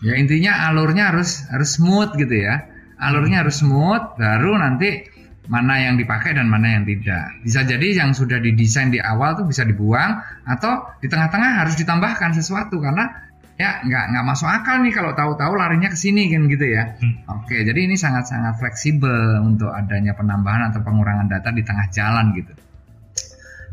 Ya 0.00 0.16
intinya 0.16 0.68
alurnya 0.68 1.12
harus 1.12 1.44
harus 1.48 1.76
smooth 1.76 2.16
gitu 2.16 2.44
ya. 2.44 2.68
Alurnya 3.00 3.44
harus 3.44 3.64
smooth, 3.64 4.20
baru 4.20 4.60
nanti 4.60 5.08
mana 5.50 5.82
yang 5.82 5.98
dipakai 5.98 6.38
dan 6.38 6.46
mana 6.46 6.78
yang 6.78 6.86
tidak. 6.86 7.42
Bisa 7.42 7.66
jadi 7.66 8.06
yang 8.06 8.14
sudah 8.14 8.38
didesain 8.38 8.94
di 8.94 9.02
awal 9.02 9.34
tuh 9.34 9.50
bisa 9.50 9.66
dibuang 9.66 10.22
atau 10.46 10.86
di 11.02 11.10
tengah-tengah 11.10 11.66
harus 11.66 11.74
ditambahkan 11.74 12.38
sesuatu 12.38 12.78
karena 12.78 13.10
ya 13.58 13.82
nggak 13.82 14.04
nggak 14.14 14.24
masuk 14.24 14.48
akal 14.48 14.78
nih 14.80 14.94
kalau 14.94 15.12
tahu-tahu 15.12 15.52
larinya 15.58 15.90
ke 15.90 15.98
sini 15.98 16.30
kan 16.30 16.46
gitu 16.46 16.70
ya. 16.70 16.94
Hmm. 17.02 17.42
Oke, 17.42 17.66
jadi 17.66 17.76
ini 17.82 17.98
sangat-sangat 17.98 18.62
fleksibel 18.62 19.42
untuk 19.42 19.74
adanya 19.74 20.14
penambahan 20.14 20.70
atau 20.70 20.86
pengurangan 20.86 21.26
data 21.26 21.50
di 21.50 21.66
tengah 21.66 21.90
jalan 21.90 22.30
gitu. 22.38 22.54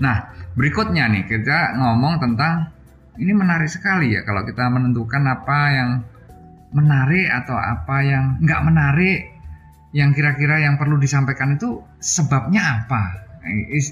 Nah, 0.01 0.33
berikutnya 0.57 1.05
nih 1.13 1.29
kita 1.29 1.77
ngomong 1.77 2.17
tentang 2.17 2.73
ini 3.21 3.33
menarik 3.37 3.69
sekali 3.69 4.17
ya 4.17 4.25
kalau 4.25 4.41
kita 4.45 4.65
menentukan 4.65 5.23
apa 5.29 5.59
yang 5.73 5.89
menarik 6.73 7.29
atau 7.29 7.53
apa 7.53 7.97
yang 8.01 8.25
nggak 8.41 8.61
menarik 8.65 9.36
yang 9.95 10.11
kira-kira 10.11 10.59
yang 10.59 10.75
perlu 10.75 10.99
disampaikan 10.99 11.55
itu 11.55 11.79
sebabnya 12.03 12.83
apa? 12.83 13.23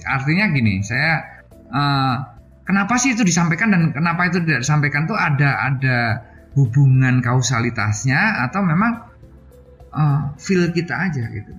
Artinya 0.08 0.52
gini, 0.52 0.84
saya 0.84 1.24
uh, 1.72 2.16
kenapa 2.68 3.00
sih 3.00 3.16
itu 3.16 3.24
disampaikan 3.24 3.72
dan 3.72 3.96
kenapa 3.96 4.28
itu 4.28 4.44
tidak 4.44 4.68
disampaikan 4.68 5.08
itu 5.08 5.16
ada 5.16 5.72
ada 5.72 6.00
hubungan 6.56 7.24
kausalitasnya 7.24 8.44
atau 8.48 8.64
memang 8.64 9.08
uh, 9.96 10.36
feel 10.36 10.68
kita 10.76 10.96
aja 10.96 11.24
gitu 11.32 11.52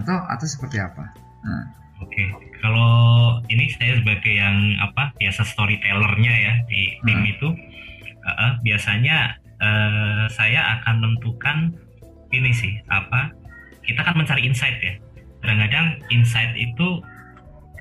atau 0.00 0.16
atau 0.24 0.46
seperti 0.46 0.80
apa? 0.80 1.12
Nah. 1.44 1.80
Oke, 2.00 2.16
okay. 2.16 2.32
kalau 2.64 3.36
ini 3.52 3.68
saya 3.76 4.00
sebagai 4.00 4.32
yang 4.32 4.56
apa 4.80 5.12
biasa 5.20 5.44
storytellernya 5.44 6.32
ya 6.32 6.54
di 6.64 6.96
tim 7.04 7.20
hmm. 7.20 7.32
itu 7.36 7.48
uh, 8.24 8.56
biasanya 8.64 9.36
uh, 9.60 10.24
saya 10.32 10.80
akan 10.80 11.04
menentukan 11.04 11.76
ini 12.32 12.56
sih 12.56 12.72
apa 12.88 13.36
kita 13.90 14.00
kan 14.06 14.14
mencari 14.14 14.46
insight 14.46 14.78
ya. 14.78 14.94
Kadang-kadang 15.42 15.98
insight 16.14 16.54
itu 16.54 17.02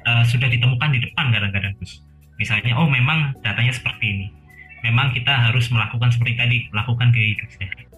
uh, 0.09 0.23
sudah 0.25 0.49
ditemukan 0.49 0.89
di 0.95 0.99
depan 1.05 1.29
kadang-kadang 1.29 1.77
Gus. 1.77 2.01
Misalnya 2.41 2.73
oh 2.75 2.89
memang 2.89 3.37
datanya 3.45 3.71
seperti 3.71 4.05
ini. 4.09 4.27
Memang 4.81 5.11
kita 5.11 5.31
harus 5.31 5.67
melakukan 5.69 6.09
seperti 6.09 6.33
tadi 6.39 6.57
melakukan 6.71 7.11
gaya 7.11 7.35
hidup 7.35 7.51
sehat 7.51 7.89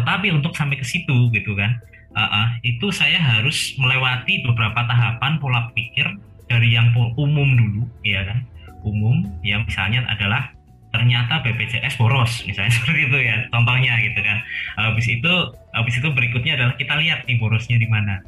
tetapi 0.00 0.30
untuk 0.30 0.54
sampai 0.54 0.78
ke 0.78 0.86
situ 0.86 1.30
gitu 1.34 1.52
kan 1.58 1.76
uh, 2.14 2.22
uh, 2.22 2.48
itu 2.62 2.94
saya 2.94 3.18
harus 3.18 3.74
melewati 3.78 4.42
beberapa 4.46 4.86
tahapan 4.86 5.38
pola 5.42 5.70
pikir 5.74 6.06
dari 6.46 6.74
yang 6.74 6.90
umum 7.14 7.54
dulu 7.54 7.82
ya 8.02 8.26
kan? 8.26 8.42
Umum 8.82 9.22
yang 9.44 9.68
misalnya 9.68 10.02
adalah 10.08 10.50
ternyata 10.90 11.38
BPJS 11.46 11.96
boros 11.96 12.42
misalnya 12.46 12.74
seperti 12.82 13.00
itu 13.06 13.18
ya 13.18 13.36
contohnya 13.54 13.94
gitu 14.02 14.20
kan. 14.20 14.38
Habis 14.78 15.06
itu 15.06 15.32
habis 15.74 15.94
itu 15.98 16.08
berikutnya 16.10 16.58
adalah 16.58 16.74
kita 16.76 16.94
lihat 16.98 17.26
nih 17.26 17.38
borosnya 17.38 17.78
di 17.78 17.88
mana. 17.90 18.18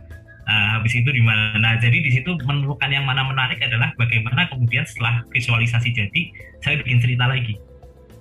Uh, 0.43 0.79
habis 0.79 0.99
itu 0.99 1.07
di 1.07 1.23
mana. 1.23 1.55
Nah 1.59 1.79
jadi 1.79 2.03
di 2.03 2.11
situ 2.11 2.35
menentukan 2.43 2.91
yang 2.91 3.07
mana 3.07 3.23
menarik 3.23 3.63
adalah 3.63 3.95
bagaimana 3.95 4.51
kemudian 4.51 4.83
setelah 4.83 5.23
visualisasi 5.31 5.95
jadi 5.95 6.23
saya 6.63 6.79
bikin 6.83 6.99
cerita 6.99 7.31
lagi. 7.31 7.55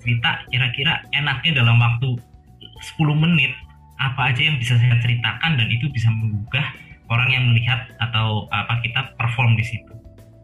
Cerita 0.02 0.46
kira-kira 0.50 1.02
enaknya 1.14 1.62
dalam 1.62 1.82
waktu 1.82 2.18
10 2.98 2.98
menit 3.18 3.54
apa 4.02 4.34
aja 4.34 4.42
yang 4.42 4.58
bisa 4.58 4.74
saya 4.82 4.98
ceritakan 4.98 5.62
dan 5.62 5.70
itu 5.70 5.86
bisa 5.94 6.10
menggugah 6.10 6.66
orang 7.14 7.30
yang 7.30 7.44
melihat 7.54 7.86
atau 8.02 8.50
apa 8.50 8.82
kita 8.82 9.14
perform 9.18 9.54
di 9.54 9.66
situ. 9.66 9.94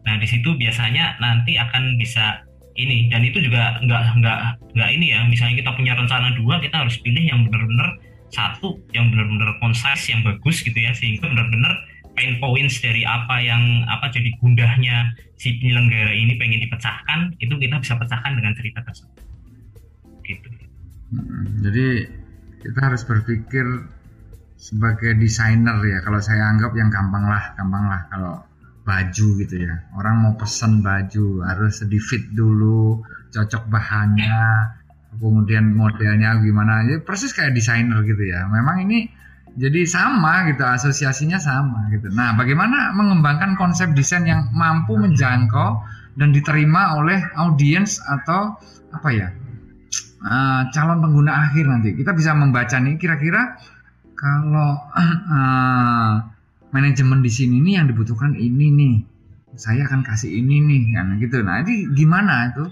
Nah 0.06 0.14
di 0.16 0.26
situ 0.30 0.54
biasanya 0.54 1.18
nanti 1.18 1.58
akan 1.58 1.98
bisa 1.98 2.47
ini. 2.78 3.10
Dan 3.10 3.26
itu 3.26 3.42
juga 3.42 3.82
nggak 3.82 4.02
nggak 4.22 4.40
nggak 4.78 4.90
ini 4.94 5.06
ya. 5.12 5.26
Misalnya 5.26 5.60
kita 5.60 5.70
punya 5.74 5.92
rencana 5.98 6.32
dua 6.38 6.62
kita 6.62 6.86
harus 6.86 6.96
pilih 7.02 7.24
yang 7.26 7.44
benar-benar 7.44 7.98
satu 8.30 8.78
yang 8.94 9.10
benar-benar 9.10 9.58
concise 9.58 10.08
yang 10.08 10.22
bagus 10.22 10.62
gitu 10.62 10.78
ya. 10.78 10.94
Sehingga 10.94 11.26
benar-benar 11.26 11.74
pain 12.18 12.38
points 12.42 12.82
dari 12.82 13.06
apa 13.06 13.38
yang 13.38 13.86
apa 13.86 14.10
jadi 14.10 14.30
gundahnya 14.42 15.14
si 15.38 15.54
penyelenggara 15.62 16.10
ini 16.10 16.34
pengen 16.34 16.58
dipecahkan 16.66 17.38
itu 17.38 17.54
kita 17.54 17.78
bisa 17.78 17.94
pecahkan 17.94 18.32
dengan 18.34 18.52
cerita 18.58 18.80
tersebut. 18.82 19.22
Gitu. 20.26 20.48
Jadi 21.62 21.86
kita 22.58 22.78
harus 22.82 23.02
berpikir 23.06 23.64
sebagai 24.58 25.14
desainer 25.14 25.78
ya. 25.86 26.02
Kalau 26.02 26.18
saya 26.18 26.50
anggap 26.50 26.74
yang 26.74 26.90
gampang 26.90 27.24
lah 27.30 27.54
gampang 27.54 27.84
lah 27.86 28.02
kalau 28.10 28.34
baju 28.88 29.26
gitu 29.44 29.56
ya. 29.60 29.84
Orang 29.92 30.24
mau 30.24 30.32
pesen 30.40 30.80
baju 30.80 31.44
harus 31.44 31.84
di 31.84 32.00
fit 32.00 32.32
dulu 32.32 33.04
cocok 33.28 33.68
bahannya 33.68 34.72
kemudian 35.20 35.76
modelnya 35.76 36.40
gimana. 36.40 36.88
Ya 36.88 36.96
persis 37.04 37.36
kayak 37.36 37.52
desainer 37.52 38.00
gitu 38.08 38.24
ya. 38.24 38.48
Memang 38.48 38.88
ini 38.88 39.12
jadi 39.60 39.84
sama 39.84 40.48
gitu 40.48 40.64
asosiasinya 40.64 41.36
sama 41.36 41.92
gitu. 41.92 42.08
Nah 42.16 42.32
bagaimana 42.32 42.96
mengembangkan 42.96 43.60
konsep 43.60 43.92
desain 43.92 44.24
yang 44.24 44.48
mampu 44.56 44.96
menjangkau 44.96 45.84
dan 46.16 46.32
diterima 46.32 46.96
oleh 46.96 47.20
audiens 47.36 48.00
atau 48.00 48.56
apa 48.88 49.08
ya 49.12 49.28
uh, 50.24 50.62
calon 50.72 50.98
pengguna 51.04 51.50
akhir 51.50 51.64
nanti? 51.68 51.94
Kita 51.94 52.16
bisa 52.16 52.32
membaca 52.34 52.76
nih 52.80 52.96
kira-kira 52.96 53.58
kalau 54.16 54.70
uh, 54.96 56.14
manajemen 56.70 57.24
di 57.24 57.30
sini 57.32 57.60
nih 57.64 57.74
yang 57.80 57.86
dibutuhkan 57.88 58.36
ini 58.36 58.66
nih. 58.72 58.96
Saya 59.58 59.88
akan 59.88 60.04
kasih 60.04 60.30
ini 60.30 60.60
nih 60.60 60.80
kan 60.94 61.16
gitu. 61.18 61.40
Nah 61.42 61.64
ini 61.64 61.90
gimana 61.96 62.52
itu? 62.52 62.64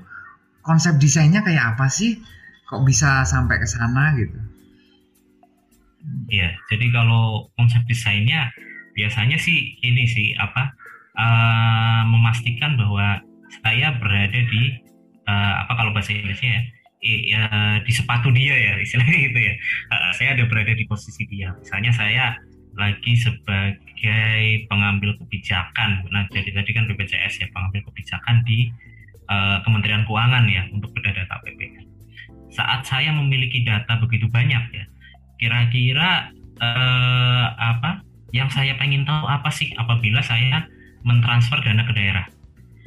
Konsep 0.63 0.99
desainnya 0.99 1.47
kayak 1.47 1.77
apa 1.77 1.87
sih? 1.89 2.21
Kok 2.67 2.83
bisa 2.83 3.23
sampai 3.23 3.63
ke 3.63 3.69
sana 3.71 4.15
gitu? 4.19 4.39
Iya, 6.31 6.55
jadi 6.71 6.87
kalau 6.95 7.51
konsep 7.59 7.83
desainnya 7.87 8.51
biasanya 8.95 9.39
sih 9.39 9.75
ini 9.83 10.07
sih 10.07 10.35
apa 10.39 10.75
uh, 11.19 12.03
memastikan 12.07 12.79
bahwa 12.79 13.23
saya 13.63 13.95
berada 13.99 14.41
di 14.47 14.63
uh, 15.27 15.55
apa 15.67 15.73
kalau 15.75 15.91
bahasa 15.95 16.15
Inggrisnya 16.15 16.63
ya, 17.03 17.17
ya 17.27 17.43
di 17.83 17.93
sepatu 17.93 18.31
dia 18.31 18.55
ya 18.55 18.73
istilahnya 18.79 19.19
gitu 19.31 19.39
ya. 19.39 19.55
Uh, 19.91 20.11
saya 20.15 20.29
ada 20.39 20.45
berada 20.47 20.73
di 20.75 20.85
posisi 20.87 21.27
dia. 21.27 21.55
Misalnya 21.59 21.93
saya 21.95 22.25
lagi 22.77 23.13
sebagai 23.17 23.86
pengambil 24.69 25.17
kebijakan. 25.19 26.05
Nah, 26.13 26.29
jadi 26.29 26.53
tadi 26.53 26.71
kan 26.77 26.85
BPJS 26.87 27.43
ya 27.43 27.49
pengambil 27.51 27.83
kebijakan 27.91 28.45
di 28.45 28.71
uh, 29.29 29.61
Kementerian 29.65 30.05
Keuangan 30.05 30.45
ya 30.47 30.69
untuk 30.71 30.93
berdata 30.93 31.41
PPK. 31.43 31.83
Saat 32.53 32.87
saya 32.87 33.11
memiliki 33.13 33.65
data 33.67 33.99
begitu 33.99 34.29
banyak 34.31 34.65
ya, 34.73 34.85
kira-kira 35.41 36.31
uh, 36.61 37.47
apa 37.57 38.05
yang 38.33 38.53
saya 38.53 38.77
pengen 38.77 39.05
tahu 39.09 39.25
apa 39.27 39.49
sih 39.53 39.73
apabila 39.77 40.21
saya 40.21 40.69
mentransfer 41.07 41.63
dana 41.63 41.87
ke 41.87 41.95
daerah 41.95 42.27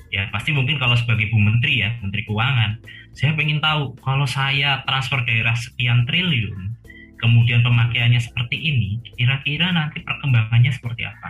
ya 0.09 0.25
pasti 0.33 0.51
mungkin 0.51 0.81
kalau 0.81 0.97
sebagai 0.97 1.29
Bu 1.29 1.37
Menteri 1.37 1.85
ya 1.85 1.93
Menteri 2.01 2.25
Keuangan 2.25 2.81
saya 3.13 3.37
pengen 3.37 3.61
tahu 3.61 3.93
kalau 4.01 4.25
saya 4.25 4.81
transfer 4.89 5.21
daerah 5.23 5.53
sekian 5.53 6.03
triliun 6.09 6.75
kemudian 7.19 7.61
pemakaiannya 7.61 8.19
seperti 8.19 8.55
ini 8.57 8.99
kira-kira 9.15 9.71
nanti 9.71 10.01
perkembangannya 10.03 10.71
seperti 10.71 11.05
apa? 11.05 11.29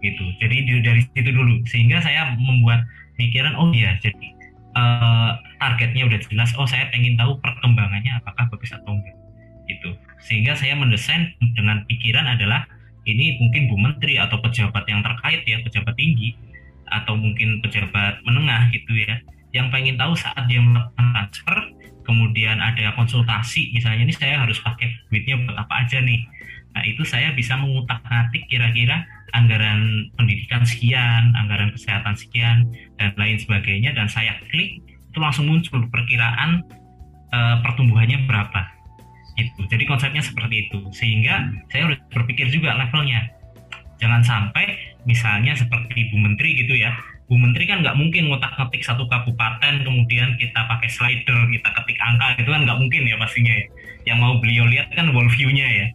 Gitu. 0.00 0.24
Jadi 0.40 0.56
dari 0.82 1.02
situ 1.04 1.30
dulu 1.30 1.62
sehingga 1.66 2.00
saya 2.00 2.34
membuat 2.38 2.86
pikiran 3.14 3.54
oh 3.54 3.70
iya 3.70 3.94
jadi 4.02 4.28
uh, 4.74 5.38
targetnya 5.62 6.06
udah 6.10 6.20
jelas 6.26 6.50
oh 6.58 6.66
saya 6.66 6.90
pengen 6.90 7.14
tahu 7.14 7.38
perkembangannya 7.38 8.18
apakah 8.22 8.46
bagus 8.50 8.72
atau 8.74 8.94
enggak. 8.94 9.16
Itu 9.66 9.96
sehingga 10.24 10.56
saya 10.56 10.78
mendesain 10.78 11.34
dengan 11.56 11.84
pikiran 11.88 12.24
adalah 12.24 12.64
ini 13.04 13.36
mungkin 13.36 13.68
Bu 13.68 13.76
Menteri 13.76 14.16
atau 14.16 14.40
pejabat 14.40 14.88
yang 14.88 15.04
terkait 15.04 15.44
ya 15.44 15.60
pejabat 15.60 15.92
tinggi 15.96 16.36
atau 16.88 17.16
mungkin 17.16 17.60
pejabat 17.64 18.20
menengah 18.24 18.68
gitu 18.72 18.92
ya 18.96 19.20
yang 19.54 19.70
pengen 19.70 19.94
tahu 19.96 20.12
saat 20.18 20.44
dia 20.50 20.60
melakukan 20.60 21.04
transfer 21.14 21.58
kemudian 22.04 22.60
ada 22.60 22.92
konsultasi 22.94 23.72
misalnya 23.72 24.06
ini 24.06 24.14
saya 24.14 24.44
harus 24.44 24.60
pakai 24.60 24.92
duitnya 25.10 25.40
buat 25.44 25.56
apa 25.58 25.84
aja 25.84 25.98
nih. 26.00 26.20
Nah 26.74 26.82
itu 26.84 27.02
saya 27.02 27.32
bisa 27.32 27.56
mengutak 27.58 28.04
ngatik 28.06 28.44
kira-kira 28.48 29.04
anggaran 29.34 30.08
pendidikan 30.14 30.62
sekian 30.62 31.34
anggaran 31.34 31.74
kesehatan 31.74 32.14
sekian 32.14 32.70
dan 33.00 33.10
lain 33.18 33.40
sebagainya 33.40 33.90
dan 33.96 34.06
saya 34.06 34.38
klik 34.52 34.78
itu 34.84 35.18
langsung 35.18 35.46
muncul 35.46 35.82
perkiraan 35.90 36.62
uh, 37.32 37.56
pertumbuhannya 37.62 38.26
berapa. 38.26 38.62
Itu 39.34 39.66
jadi 39.66 39.82
konsepnya 39.86 40.22
seperti 40.22 40.70
itu. 40.70 40.78
Sehingga 40.94 41.50
saya 41.70 41.90
harus 41.90 41.98
berpikir 42.14 42.50
juga 42.50 42.74
levelnya. 42.78 43.26
Jangan 43.98 44.22
sampai 44.22 44.98
misalnya 45.06 45.54
seperti 45.54 46.10
Bu 46.10 46.18
Menteri 46.18 46.58
gitu 46.58 46.74
ya 46.74 46.94
Bu 47.24 47.40
Menteri 47.40 47.64
kan 47.64 47.80
nggak 47.80 47.96
mungkin 47.96 48.28
ngotak 48.28 48.52
ngetik 48.60 48.84
satu 48.84 49.08
kabupaten 49.08 49.80
kemudian 49.80 50.36
kita 50.36 50.60
pakai 50.68 50.88
slider 50.92 51.48
kita 51.48 51.68
ketik 51.80 51.98
angka 52.04 52.36
itu 52.36 52.50
kan 52.52 52.68
nggak 52.68 52.78
mungkin 52.78 53.02
ya 53.08 53.16
pastinya 53.16 53.52
ya. 53.52 53.66
Yang 54.04 54.18
mau 54.20 54.34
beliau 54.36 54.64
lihat 54.68 54.92
kan 54.92 55.08
wall 55.16 55.28
view-nya 55.32 55.64
ya 55.64 55.86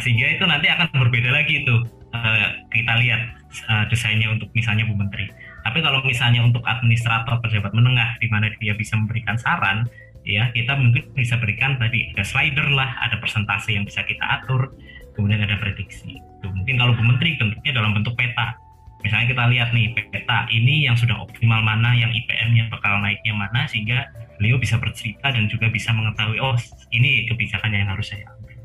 sehingga 0.00 0.40
itu 0.40 0.44
nanti 0.48 0.66
akan 0.72 0.88
berbeda 0.96 1.28
lagi 1.28 1.60
itu 1.60 1.76
uh, 2.16 2.48
kita 2.72 2.92
lihat 3.04 3.20
uh, 3.68 3.84
desainnya 3.92 4.32
untuk 4.32 4.48
misalnya 4.56 4.88
Bu 4.88 4.96
Menteri. 4.96 5.28
Tapi 5.60 5.84
kalau 5.84 6.00
misalnya 6.00 6.40
untuk 6.40 6.64
administrator 6.64 7.36
pejabat 7.44 7.76
menengah 7.76 8.16
di 8.16 8.32
mana 8.32 8.48
dia 8.56 8.72
bisa 8.72 8.96
memberikan 8.96 9.36
saran 9.36 9.84
ya 10.24 10.48
kita 10.56 10.76
mungkin 10.76 11.12
bisa 11.12 11.36
berikan 11.36 11.76
tadi 11.76 12.12
ada 12.16 12.24
slider 12.24 12.68
lah 12.72 12.96
ada 13.04 13.20
persentase 13.20 13.76
yang 13.76 13.84
bisa 13.84 14.00
kita 14.08 14.24
atur 14.24 14.72
kemudian 15.12 15.44
ada 15.44 15.60
prediksi. 15.60 16.16
Itu 16.16 16.48
mungkin 16.48 16.80
kalau 16.80 16.96
Bu 16.96 17.04
Menteri 17.04 17.36
bentuknya 17.36 17.72
dalam 17.76 17.92
bentuk 17.92 18.16
peta 18.16 18.56
misalnya 19.02 19.26
kita 19.30 19.44
lihat 19.54 19.68
nih 19.70 19.94
peta 20.10 20.48
ini 20.50 20.86
yang 20.86 20.98
sudah 20.98 21.14
optimal 21.22 21.62
mana 21.62 21.94
yang 21.94 22.10
IPM-nya 22.10 22.66
bakal 22.72 22.98
naiknya 22.98 23.34
mana 23.34 23.64
sehingga 23.70 24.10
beliau 24.38 24.58
bisa 24.58 24.78
bercerita 24.78 25.30
dan 25.30 25.46
juga 25.50 25.70
bisa 25.70 25.90
mengetahui 25.94 26.38
oh 26.38 26.54
ini 26.94 27.26
kebijakan 27.30 27.74
yang 27.74 27.90
harus 27.90 28.10
saya 28.10 28.26
ambil. 28.26 28.56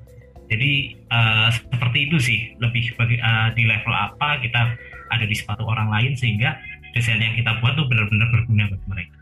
Jadi 0.50 0.72
uh, 1.10 1.50
seperti 1.50 2.00
itu 2.10 2.18
sih 2.22 2.40
lebih 2.62 2.94
bagi 2.98 3.18
uh, 3.18 3.50
di 3.58 3.64
level 3.66 3.94
apa 3.94 4.42
kita 4.42 4.78
ada 5.14 5.26
di 5.26 5.36
sepatu 5.38 5.66
orang 5.66 5.90
lain 5.90 6.14
sehingga 6.18 6.58
desain 6.94 7.22
yang 7.22 7.34
kita 7.34 7.58
buat 7.62 7.74
tuh 7.74 7.90
benar-benar 7.90 8.30
berguna 8.30 8.70
bagi 8.70 8.88
mereka. 8.90 9.20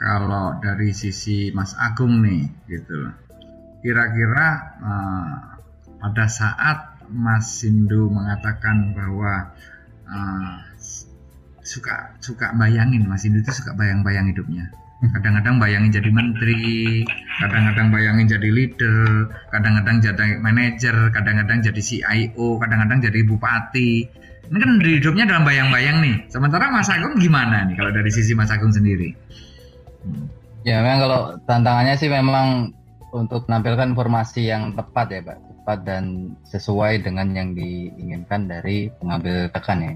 Kalau 0.00 0.56
dari 0.64 0.90
sisi 0.96 1.52
Mas 1.52 1.76
Agung 1.76 2.24
nih 2.24 2.48
gitu 2.66 3.12
kira-kira 3.80 4.76
uh, 4.80 5.36
pada 6.00 6.26
saat 6.28 6.89
Mas 7.10 7.60
Sindu 7.60 8.08
mengatakan 8.10 8.94
bahwa 8.94 9.52
uh, 10.06 10.54
suka 11.60 12.16
suka 12.18 12.50
bayangin 12.56 13.06
Mas 13.06 13.22
Sindu 13.22 13.42
itu 13.42 13.52
suka 13.54 13.74
bayang-bayang 13.74 14.30
hidupnya. 14.30 14.70
Kadang-kadang 15.00 15.56
bayangin 15.56 15.96
jadi 15.96 16.10
menteri 16.12 17.00
kadang-kadang 17.40 17.88
bayangin 17.88 18.36
jadi 18.36 18.48
leader 18.52 19.32
kadang-kadang 19.48 19.96
jadi 20.04 20.36
manajer 20.44 20.96
kadang-kadang 21.08 21.64
jadi 21.64 21.80
CIO 21.80 22.60
kadang-kadang 22.60 23.00
jadi 23.00 23.20
bupati. 23.24 24.04
Ini 24.50 24.58
kan 24.60 24.70
hidupnya 24.82 25.24
dalam 25.30 25.48
bayang-bayang 25.48 26.04
nih. 26.04 26.16
Sementara 26.28 26.68
Mas 26.68 26.90
Agung 26.92 27.16
gimana 27.16 27.64
nih 27.64 27.80
kalau 27.80 27.94
dari 27.94 28.12
sisi 28.12 28.36
Mas 28.36 28.52
Agung 28.52 28.74
sendiri? 28.76 29.16
Ya 30.68 30.84
memang 30.84 31.00
kalau 31.00 31.20
tantangannya 31.48 31.96
sih 31.96 32.12
memang 32.12 32.76
untuk 33.10 33.48
menampilkan 33.48 33.96
informasi 33.96 34.52
yang 34.52 34.76
tepat 34.76 35.06
ya 35.10 35.20
Pak, 35.24 35.38
tepat 35.70 35.86
dan 35.86 36.34
sesuai 36.50 37.06
dengan 37.06 37.30
yang 37.30 37.54
diinginkan 37.54 38.50
dari 38.50 38.90
pengambil 38.98 39.46
tekan 39.54 39.78
ya. 39.78 39.92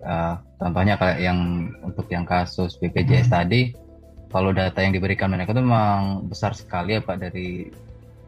Uh, 0.00 0.34
contohnya 0.60 1.00
kayak 1.00 1.24
yang 1.24 1.72
untuk 1.80 2.04
yang 2.12 2.28
kasus 2.28 2.76
BPJS 2.76 3.32
hmm. 3.32 3.36
tadi, 3.40 3.60
kalau 4.28 4.52
data 4.52 4.76
yang 4.84 4.92
diberikan 4.92 5.32
mereka 5.32 5.56
itu 5.56 5.64
memang 5.64 6.28
besar 6.28 6.52
sekali 6.52 6.96
ya 6.96 7.00
Pak 7.00 7.16
dari 7.16 7.72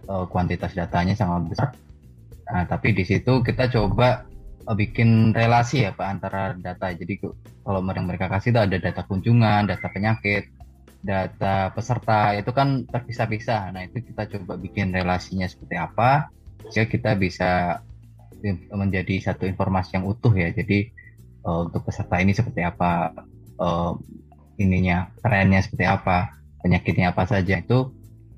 uh, 0.08 0.24
kuantitas 0.32 0.72
datanya 0.72 1.12
sangat 1.12 1.52
besar. 1.52 1.68
Nah, 2.48 2.64
tapi 2.64 2.96
di 2.96 3.04
situ 3.04 3.44
kita 3.44 3.68
coba 3.68 4.24
uh, 4.64 4.72
bikin 4.72 5.36
relasi 5.36 5.84
ya 5.84 5.92
Pak 5.92 6.08
antara 6.08 6.56
data. 6.56 6.88
Jadi 6.88 7.20
kalau 7.60 7.84
mereka 7.84 8.32
kasih 8.32 8.56
itu 8.56 8.60
ada 8.64 8.76
data 8.80 9.04
kunjungan, 9.04 9.68
data 9.68 9.92
penyakit, 9.92 10.48
data 11.04 11.68
peserta 11.76 12.32
itu 12.32 12.48
kan 12.48 12.88
terpisah-pisah. 12.88 13.76
Nah, 13.76 13.84
itu 13.84 14.00
kita 14.08 14.24
coba 14.24 14.56
bikin 14.56 14.88
relasinya 14.88 15.44
seperti 15.44 15.76
apa 15.76 16.32
sehingga 16.70 16.86
kita 16.90 17.10
bisa 17.18 17.80
menjadi 18.74 19.32
satu 19.32 19.46
informasi 19.46 19.98
yang 19.98 20.04
utuh 20.06 20.34
ya. 20.34 20.50
Jadi 20.50 20.90
uh, 21.46 21.66
untuk 21.70 21.86
peserta 21.86 22.18
ini 22.18 22.34
seperti 22.34 22.62
apa 22.66 23.14
uh, 23.58 23.94
ininya, 24.58 25.10
trennya 25.22 25.62
seperti 25.62 25.86
apa, 25.86 26.34
penyakitnya 26.62 27.14
apa 27.14 27.26
saja 27.26 27.58
itu 27.62 27.90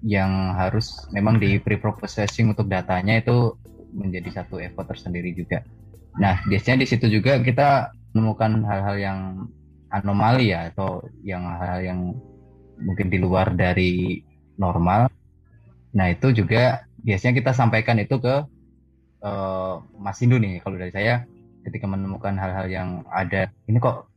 yang 0.04 0.52
harus 0.56 1.08
memang 1.16 1.40
di 1.40 1.56
pre-processing 1.56 2.52
untuk 2.52 2.68
datanya 2.68 3.24
itu 3.24 3.56
menjadi 3.96 4.42
satu 4.42 4.60
effort 4.60 4.92
tersendiri 4.92 5.32
juga. 5.32 5.64
Nah, 6.20 6.44
biasanya 6.44 6.84
di 6.84 6.88
situ 6.88 7.08
juga 7.08 7.40
kita 7.40 7.90
menemukan 8.12 8.62
hal-hal 8.68 8.96
yang 9.00 9.18
anomali 9.90 10.50
ya 10.50 10.70
atau 10.70 11.02
yang 11.22 11.42
hal-hal 11.46 11.80
yang 11.82 12.00
mungkin 12.82 13.06
di 13.10 13.18
luar 13.22 13.54
dari 13.54 14.22
normal. 14.58 15.10
Nah 15.94 16.06
itu 16.10 16.34
juga 16.34 16.82
biasanya 17.04 17.36
kita 17.36 17.52
sampaikan 17.52 18.00
itu 18.00 18.16
ke 18.18 18.48
uh, 19.22 19.74
Mas 20.00 20.18
Indu 20.24 20.40
nih. 20.40 20.64
Kalau 20.64 20.80
dari 20.80 20.90
saya 20.90 21.28
ketika 21.64 21.84
menemukan 21.84 22.34
hal-hal 22.36 22.66
yang 22.68 22.88
ada 23.12 23.52
ini 23.68 23.78
kok 23.78 24.08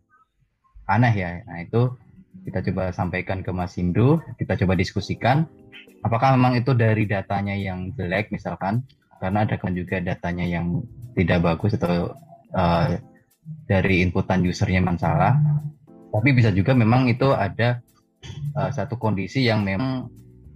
aneh 0.88 1.14
ya. 1.14 1.44
Nah 1.44 1.62
itu 1.62 1.92
kita 2.48 2.64
coba 2.72 2.96
sampaikan 2.96 3.44
ke 3.44 3.52
Mas 3.52 3.76
Indu, 3.76 4.24
kita 4.40 4.56
coba 4.56 4.74
diskusikan 4.80 5.46
apakah 6.06 6.36
memang 6.40 6.58
itu 6.60 6.72
dari 6.72 7.04
datanya 7.10 7.56
yang 7.58 7.94
jelek 7.96 8.30
misalkan 8.30 8.86
karena 9.18 9.44
ada 9.48 9.58
kan 9.58 9.74
juga 9.74 9.98
datanya 9.98 10.46
yang 10.46 10.86
tidak 11.18 11.42
bagus 11.42 11.74
atau 11.76 12.14
uh, 12.54 12.88
dari 13.66 14.06
inputan 14.06 14.46
usernya 14.46 14.84
memang 14.84 15.00
salah 15.02 15.34
tapi 16.14 16.30
bisa 16.32 16.54
juga 16.54 16.78
memang 16.78 17.10
itu 17.10 17.34
ada 17.34 17.82
uh, 18.54 18.70
satu 18.70 18.96
kondisi 18.96 19.44
yang 19.44 19.66
memang 19.66 20.08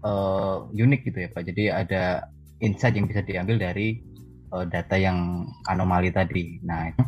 uh, 0.05 0.67
unik 0.71 1.01
gitu 1.09 1.17
ya 1.25 1.29
Pak. 1.31 1.43
Jadi 1.47 1.63
ada 1.71 2.25
insight 2.61 2.97
yang 2.97 3.09
bisa 3.09 3.25
diambil 3.25 3.57
dari 3.57 4.01
uh, 4.53 4.65
data 4.67 4.97
yang 4.97 5.49
anomali 5.65 6.13
tadi. 6.13 6.61
Nah, 6.65 6.91
itu 6.93 7.03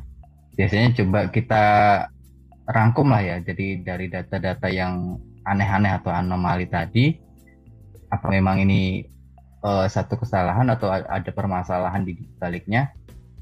biasanya 0.58 0.90
coba 0.98 1.20
kita 1.30 1.64
rangkum 2.70 3.12
lah 3.14 3.22
ya. 3.22 3.38
Jadi 3.42 3.84
dari 3.86 4.10
data-data 4.10 4.70
yang 4.70 5.20
aneh-aneh 5.44 5.92
atau 6.00 6.12
anomali 6.14 6.66
tadi, 6.70 7.20
apa 8.10 8.28
memang 8.30 8.64
ini 8.64 9.04
uh, 9.66 9.86
satu 9.90 10.18
kesalahan 10.22 10.70
atau 10.72 10.90
ada 10.90 11.32
permasalahan 11.34 12.06
di 12.08 12.18
baliknya? 12.40 12.94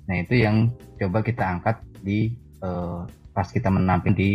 Nah, 0.09 0.19
itu 0.19 0.41
yang 0.41 0.73
coba 0.97 1.21
kita 1.23 1.43
angkat 1.45 1.79
di 2.01 2.35
uh, 2.65 3.05
pas 3.31 3.47
kita 3.47 3.71
menampil 3.71 4.11
di 4.11 4.31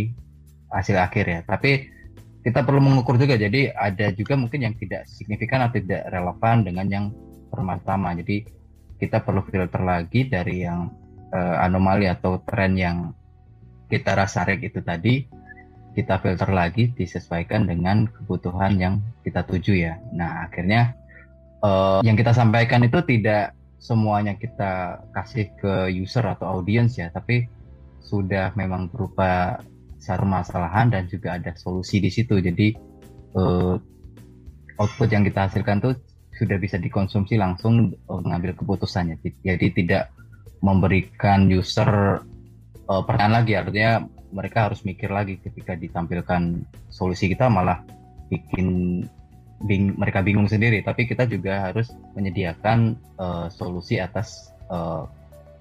hasil 0.72 0.96
akhir 0.96 1.24
ya. 1.26 1.40
Tapi 1.44 1.95
kita 2.47 2.62
perlu 2.62 2.78
mengukur 2.78 3.18
juga 3.18 3.34
jadi 3.34 3.74
ada 3.74 4.14
juga 4.14 4.38
mungkin 4.38 4.70
yang 4.70 4.74
tidak 4.78 5.11
signifikan 5.11 5.66
atau 5.66 5.82
tidak 5.82 6.07
relevan 6.14 6.62
dengan 6.62 6.86
yang 6.86 7.07
pertama. 7.51 8.14
Jadi 8.14 8.47
kita 9.03 9.18
perlu 9.26 9.42
filter 9.51 9.82
lagi 9.82 10.30
dari 10.30 10.62
yang 10.62 10.86
uh, 11.34 11.57
anomali 11.59 12.07
atau 12.07 12.38
tren 12.47 12.78
yang 12.78 13.11
kita 13.90 14.14
rasa 14.14 14.47
rek 14.47 14.62
itu 14.62 14.78
tadi 14.78 15.26
kita 15.99 16.22
filter 16.22 16.55
lagi 16.55 16.94
disesuaikan 16.94 17.66
dengan 17.66 18.07
kebutuhan 18.07 18.78
yang 18.78 18.94
kita 19.26 19.42
tuju 19.42 19.74
ya. 19.74 19.99
Nah 20.14 20.47
akhirnya 20.47 20.94
uh, 21.66 21.99
yang 22.07 22.14
kita 22.14 22.30
sampaikan 22.30 22.86
itu 22.86 23.03
tidak 23.03 23.59
semuanya 23.82 24.38
kita 24.38 25.03
kasih 25.11 25.51
ke 25.59 25.90
user 25.99 26.22
atau 26.22 26.62
audience 26.62 26.94
ya, 26.94 27.11
tapi 27.11 27.51
sudah 28.07 28.55
memang 28.55 28.86
berupa 28.86 29.59
satu 30.07 30.22
masalahan 30.22 30.86
dan 30.86 31.11
juga 31.11 31.34
ada 31.34 31.50
solusi 31.59 31.98
di 31.98 32.11
situ. 32.14 32.38
Jadi 32.38 32.78
uh, 33.34 33.74
output 34.78 35.11
yang 35.11 35.26
kita 35.26 35.50
hasilkan 35.50 35.82
tuh 35.82 35.98
sudah 36.36 36.61
bisa 36.62 36.78
dikonsumsi 36.78 37.34
langsung 37.34 37.90
mengambil 38.07 38.54
keputusannya. 38.54 39.18
Jadi 39.42 39.66
tidak 39.74 40.14
memberikan 40.62 41.50
user 41.50 42.22
uh, 42.86 43.02
pertanyaan 43.02 43.42
lagi, 43.42 43.52
artinya 43.59 44.07
mereka 44.30 44.70
harus 44.70 44.86
mikir 44.86 45.11
lagi 45.11 45.42
ketika 45.42 45.74
ditampilkan 45.74 46.62
solusi 46.92 47.32
kita 47.32 47.50
malah 47.50 47.82
bikin 48.28 49.00
bing, 49.64 49.96
mereka 49.96 50.20
bingung 50.20 50.50
sendiri 50.50 50.84
tapi 50.84 51.09
kita 51.09 51.24
juga 51.24 51.70
harus 51.70 51.88
menyediakan 52.12 52.98
uh, 53.16 53.46
solusi 53.48 53.96
atas 53.96 54.52
uh, 54.68 55.09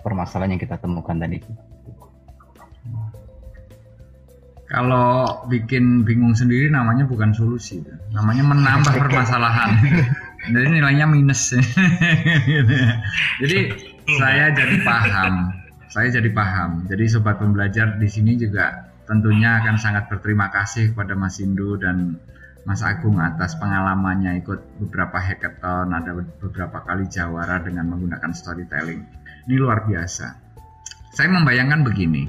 permasalahan 0.04 0.58
yang 0.58 0.62
kita 0.62 0.76
temukan 0.82 1.16
tadi 1.16 1.40
kalau 4.66 5.46
bikin 5.46 6.02
bingung 6.02 6.34
sendiri 6.34 6.74
namanya 6.74 7.06
bukan 7.06 7.32
solusi 7.38 7.86
namanya 8.10 8.44
menambah 8.46 8.94
permasalahan. 8.98 9.78
Jadi 10.46 10.68
nilainya 10.78 11.10
minus. 11.10 11.54
Jadi 13.42 13.60
saya 14.06 14.54
jadi 14.54 14.78
paham. 14.86 15.50
Saya 15.90 16.14
jadi 16.14 16.30
paham. 16.30 16.86
Jadi 16.86 17.10
sobat 17.10 17.42
pembelajar 17.42 17.98
di 17.98 18.06
sini 18.06 18.38
juga 18.38 18.94
tentunya 19.10 19.62
akan 19.62 19.76
sangat 19.82 20.06
berterima 20.10 20.54
kasih 20.54 20.94
kepada 20.94 21.18
Mas 21.18 21.42
Indu 21.42 21.78
dan 21.82 22.22
Mas 22.66 22.82
Agung 22.82 23.22
atas 23.22 23.54
pengalamannya 23.62 24.42
ikut 24.42 24.82
beberapa 24.82 25.22
hackathon, 25.22 25.94
ada 25.94 26.18
beberapa 26.18 26.82
kali 26.82 27.06
jawara 27.06 27.62
dengan 27.62 27.94
menggunakan 27.94 28.34
storytelling. 28.34 29.06
Ini 29.46 29.56
luar 29.62 29.86
biasa. 29.86 30.28
Saya 31.14 31.30
membayangkan 31.30 31.86
begini, 31.86 32.26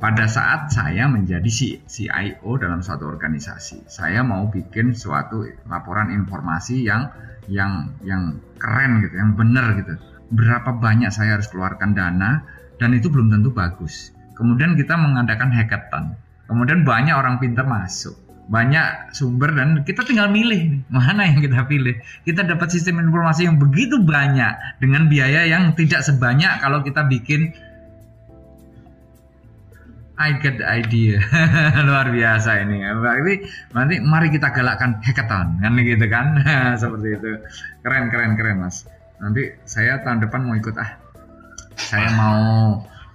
pada 0.00 0.24
saat 0.24 0.72
saya 0.72 1.04
menjadi 1.12 1.44
CIO 1.84 2.50
dalam 2.56 2.80
suatu 2.80 3.04
organisasi, 3.04 3.84
saya 3.84 4.24
mau 4.24 4.48
bikin 4.48 4.96
suatu 4.96 5.44
laporan 5.68 6.08
informasi 6.08 6.88
yang 6.88 7.12
yang 7.52 7.92
yang 8.00 8.40
keren 8.56 9.04
gitu, 9.04 9.20
yang 9.20 9.36
benar 9.36 9.76
gitu. 9.76 10.00
Berapa 10.32 10.72
banyak 10.80 11.12
saya 11.12 11.36
harus 11.36 11.52
keluarkan 11.52 11.92
dana 11.92 12.40
dan 12.80 12.96
itu 12.96 13.12
belum 13.12 13.28
tentu 13.28 13.52
bagus. 13.52 14.16
Kemudian 14.40 14.72
kita 14.72 14.96
mengadakan 14.96 15.52
hackathon. 15.52 16.16
Kemudian 16.48 16.88
banyak 16.88 17.12
orang 17.12 17.36
pintar 17.36 17.68
masuk. 17.68 18.16
Banyak 18.50 19.14
sumber 19.14 19.52
dan 19.52 19.84
kita 19.84 20.02
tinggal 20.02 20.32
milih 20.32 20.80
mana 20.88 21.28
yang 21.28 21.44
kita 21.44 21.68
pilih. 21.68 22.00
Kita 22.24 22.48
dapat 22.48 22.72
sistem 22.72 23.04
informasi 23.04 23.44
yang 23.46 23.60
begitu 23.60 24.00
banyak 24.00 24.80
dengan 24.80 25.12
biaya 25.12 25.44
yang 25.44 25.76
tidak 25.76 26.02
sebanyak 26.02 26.56
kalau 26.64 26.80
kita 26.80 27.04
bikin 27.04 27.52
I 30.20 30.36
get 30.36 30.60
the 30.60 30.68
idea. 30.68 31.16
Luar 31.88 32.12
biasa 32.12 32.60
ini. 32.60 32.84
Berarti 32.84 33.34
nanti 33.72 33.94
mari 34.04 34.28
kita 34.28 34.52
galakkan 34.52 35.00
hackathon 35.00 35.64
kan 35.64 35.72
gitu 35.80 36.06
kan. 36.12 36.36
Seperti 36.80 37.08
itu. 37.16 37.30
Keren 37.80 38.12
keren 38.12 38.36
keren 38.36 38.60
Mas. 38.60 38.84
Nanti 39.16 39.48
saya 39.64 40.04
tahun 40.04 40.20
depan 40.28 40.44
mau 40.44 40.52
ikut 40.60 40.76
ah 40.76 41.00
saya 41.80 42.12
mau 42.12 42.36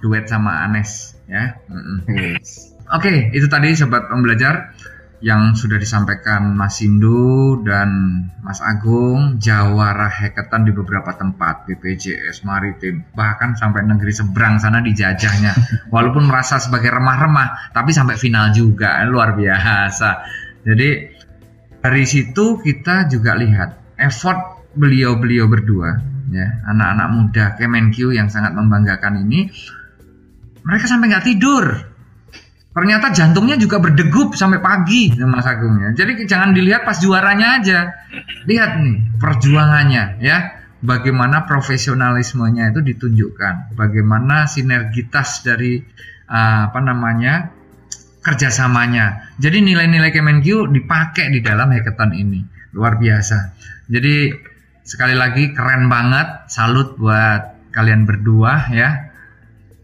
duet 0.01 0.25
sama 0.25 0.65
Anes 0.65 1.13
ya. 1.29 1.53
Oke, 1.69 2.41
okay, 2.89 3.17
itu 3.37 3.45
tadi 3.45 3.77
sobat 3.77 4.09
pembelajar 4.09 4.73
yang 5.23 5.55
sudah 5.55 5.79
disampaikan 5.79 6.55
Mas 6.55 6.79
Sindu 6.79 7.63
dan 7.63 7.89
Mas 8.43 8.59
Agung, 8.59 9.39
Jawara 9.39 10.11
Hackathon 10.11 10.67
di 10.67 10.75
beberapa 10.75 11.15
tempat, 11.15 11.65
BPJS, 11.69 12.43
Maritim, 12.43 13.07
bahkan 13.15 13.55
sampai 13.55 13.87
negeri 13.87 14.11
seberang 14.11 14.59
sana 14.59 14.83
dijajahnya. 14.83 15.55
Walaupun 15.95 16.27
merasa 16.27 16.59
sebagai 16.59 16.91
remah-remah, 16.91 17.71
tapi 17.71 17.95
sampai 17.95 18.19
final 18.19 18.51
juga, 18.51 18.99
luar 19.07 19.33
biasa. 19.33 20.09
Jadi 20.67 20.89
dari 21.79 22.05
situ 22.09 22.59
kita 22.59 23.05
juga 23.05 23.37
lihat 23.37 23.95
effort 24.01 24.73
beliau-beliau 24.75 25.47
berdua 25.47 26.15
ya 26.33 26.47
anak-anak 26.65 27.07
muda 27.13 27.45
Kemenq 27.55 28.11
yang 28.11 28.27
sangat 28.27 28.57
membanggakan 28.57 29.21
ini 29.21 29.53
mereka 30.65 30.89
sampai 30.89 31.13
nggak 31.13 31.25
tidur 31.29 31.65
ternyata 32.75 33.15
jantungnya 33.15 33.55
juga 33.55 33.79
berdegup 33.79 34.35
sampai 34.35 34.59
pagi 34.59 35.15
Mas 35.23 35.47
Agung 35.47 35.79
ya. 35.79 35.95
Jadi 35.95 36.27
jangan 36.27 36.51
dilihat 36.51 36.83
pas 36.83 36.99
juaranya 36.99 37.63
aja. 37.63 37.79
Lihat 38.43 38.71
nih 38.83 38.97
perjuangannya 39.15 40.19
ya. 40.19 40.37
Bagaimana 40.83 41.47
profesionalismenya 41.47 42.75
itu 42.75 42.83
ditunjukkan. 42.83 43.73
Bagaimana 43.79 44.45
sinergitas 44.45 45.41
dari 45.41 45.79
uh, 46.27 46.69
apa 46.69 46.79
namanya 46.83 47.49
kerjasamanya. 48.19 49.33
Jadi 49.39 49.65
nilai-nilai 49.65 50.11
Kemenq 50.11 50.69
dipakai 50.69 51.31
di 51.31 51.39
dalam 51.39 51.71
hackathon 51.71 52.11
ini. 52.13 52.43
Luar 52.75 52.99
biasa. 52.99 53.55
Jadi 53.87 54.35
sekali 54.83 55.15
lagi 55.15 55.55
keren 55.55 55.87
banget. 55.87 56.51
Salut 56.51 56.99
buat 56.99 57.71
kalian 57.71 58.03
berdua 58.03 58.69
ya 58.69 59.14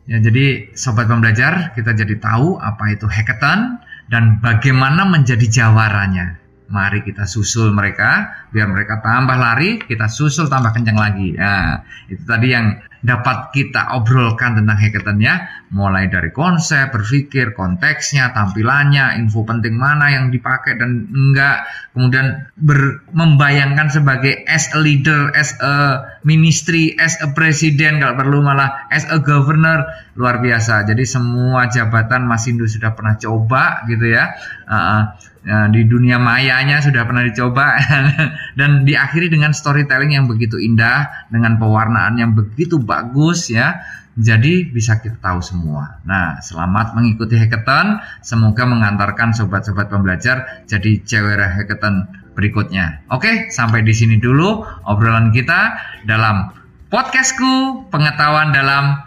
ya 0.10 0.18
jadi 0.18 0.74
sobat 0.74 1.06
pembelajar 1.06 1.74
kita 1.78 1.94
jadi 1.94 2.16
tahu 2.18 2.58
apa 2.58 2.98
itu 2.98 3.06
hackathon 3.06 3.82
dan 4.10 4.42
bagaimana 4.42 5.08
menjadi 5.08 5.46
jawaranya 5.48 6.42
mari 6.72 7.04
kita 7.04 7.28
susul 7.28 7.76
mereka 7.76 8.48
biar 8.50 8.72
mereka 8.72 9.04
tambah 9.04 9.36
lari 9.36 9.84
kita 9.84 10.08
susul 10.08 10.48
tambah 10.48 10.72
kencang 10.72 10.96
lagi. 10.96 11.36
Nah 11.36 11.84
itu 12.08 12.24
tadi 12.24 12.48
yang 12.56 12.80
dapat 13.02 13.50
kita 13.50 13.98
obrolkan 13.98 14.62
tentang 14.62 14.78
hackathon 14.78 15.18
ya 15.18 15.50
mulai 15.72 16.12
dari 16.12 16.30
konsep, 16.36 16.92
berpikir, 16.92 17.56
konteksnya, 17.56 18.36
tampilannya, 18.36 19.18
info 19.18 19.48
penting 19.48 19.74
mana 19.80 20.12
yang 20.12 20.28
dipakai 20.28 20.76
dan 20.76 21.08
enggak, 21.10 21.64
kemudian 21.96 22.52
ber, 22.60 23.08
membayangkan 23.16 23.88
sebagai 23.88 24.44
as 24.46 24.70
a 24.76 24.80
leader, 24.84 25.32
as 25.32 25.56
a 25.64 26.04
ministry, 26.28 26.94
as 27.00 27.16
a 27.24 27.32
presiden 27.32 28.04
kalau 28.04 28.20
perlu 28.20 28.44
malah 28.44 28.86
as 28.92 29.08
a 29.08 29.18
governor 29.24 29.88
luar 30.20 30.44
biasa. 30.44 30.84
Jadi 30.84 31.08
semua 31.08 31.72
jabatan 31.72 32.28
Mas 32.28 32.46
Indu 32.52 32.68
sudah 32.68 32.92
pernah 32.92 33.16
coba 33.16 33.88
gitu 33.88 34.12
ya. 34.12 34.36
Uh, 34.68 35.16
uh, 35.46 35.68
di 35.70 35.86
dunia 35.86 36.22
mayanya 36.22 36.82
sudah 36.82 37.06
pernah 37.06 37.26
dicoba 37.26 37.78
dan 38.60 38.86
diakhiri 38.86 39.30
dengan 39.30 39.54
storytelling 39.56 40.14
yang 40.14 40.26
begitu 40.30 40.62
indah 40.62 41.30
dengan 41.34 41.58
pewarnaan 41.58 42.18
yang 42.18 42.32
begitu 42.34 42.82
bagus 42.82 43.50
ya 43.50 43.82
jadi 44.12 44.68
bisa 44.68 45.00
kita 45.00 45.24
tahu 45.24 45.40
semua. 45.40 46.04
Nah, 46.04 46.44
selamat 46.44 47.00
mengikuti 47.00 47.40
hackathon. 47.40 48.04
Semoga 48.20 48.68
mengantarkan 48.68 49.32
sobat-sobat 49.32 49.88
pembelajar 49.88 50.68
jadi 50.68 51.00
cewera 51.08 51.48
hackathon 51.56 52.12
berikutnya. 52.36 53.08
Oke, 53.08 53.48
sampai 53.48 53.88
di 53.88 53.96
sini 53.96 54.20
dulu 54.20 54.68
obrolan 54.84 55.32
kita 55.32 55.80
dalam 56.04 56.52
podcastku 56.92 57.88
pengetahuan 57.88 58.52
dalam 58.52 59.00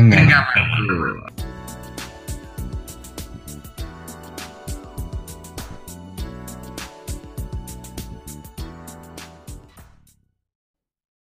enggak. 0.00 0.48